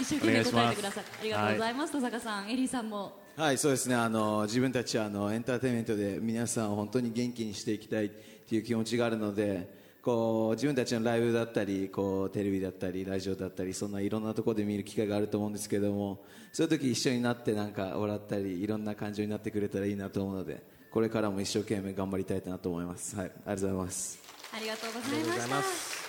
[0.00, 1.04] 一生懸命答えてください。
[1.04, 3.12] ありがとうございます、はい、戸坂さんエリーさんも。
[3.36, 3.94] はいそうですね。
[3.94, 24.18] あの自分たちはあのエンターテインメントで皆さんを本当に元気にしていきたいっていう気持ちがあるのでこう自分たちのライブだったりこうテレビだったりラジオだったりそんないろんなところで見る機会があると思うんですけどもそういう時一緒になってなんか笑ったりいろんな感情になってくれたらいいなと思うのでこれからも一生懸命頑張りたいなと思います、はい、ありがとうございます。
[24.54, 26.07] ありがとうございました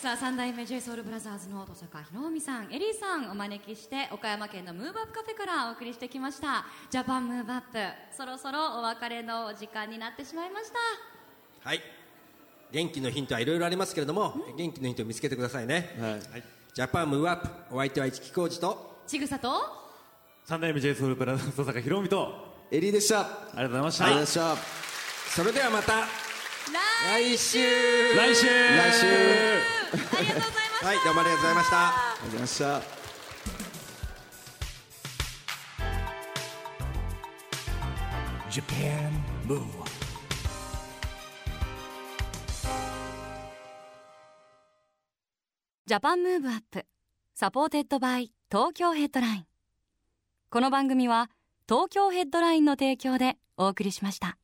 [0.00, 6.66] さあ三代目 j ソ o u l b r o t h e r の登坂ひろみさんエリーさんお招きして岡山県のムーブアップカフェからお送りしてきました。
[6.90, 7.78] ジャパンムーブアップ
[8.14, 11.68] そろそろお別れの時間になってしまいました。
[11.68, 11.80] はい。
[12.70, 16.42] 元気のヒントはいろいろありますけれども元気のヒントを見つけてくださいね、はい、
[16.74, 17.40] ジャパンムーブアッ
[17.70, 19.48] プお相手は市木浩二とちぐさと？
[20.44, 23.20] 三代目 j ソ o u l b r o t h e r 登坂ひろみとエリーでした。
[23.20, 24.56] ありがとうございました、はい、した。
[25.30, 26.04] それではまた
[27.04, 27.58] 来週。
[28.16, 28.46] 来週。
[28.46, 30.86] 来週ありがとうございました。
[30.86, 31.88] はいどうもありがとうございました。
[31.88, 33.06] ありがとうございました。
[38.56, 39.12] ジャパン
[39.46, 39.86] ムーブ
[45.86, 46.86] Japan Move Up
[47.34, 49.46] supported by 東京ヘッドライン
[50.48, 51.30] この番組は
[51.68, 54.38] 東京ヘッドラインの提供でお送りしました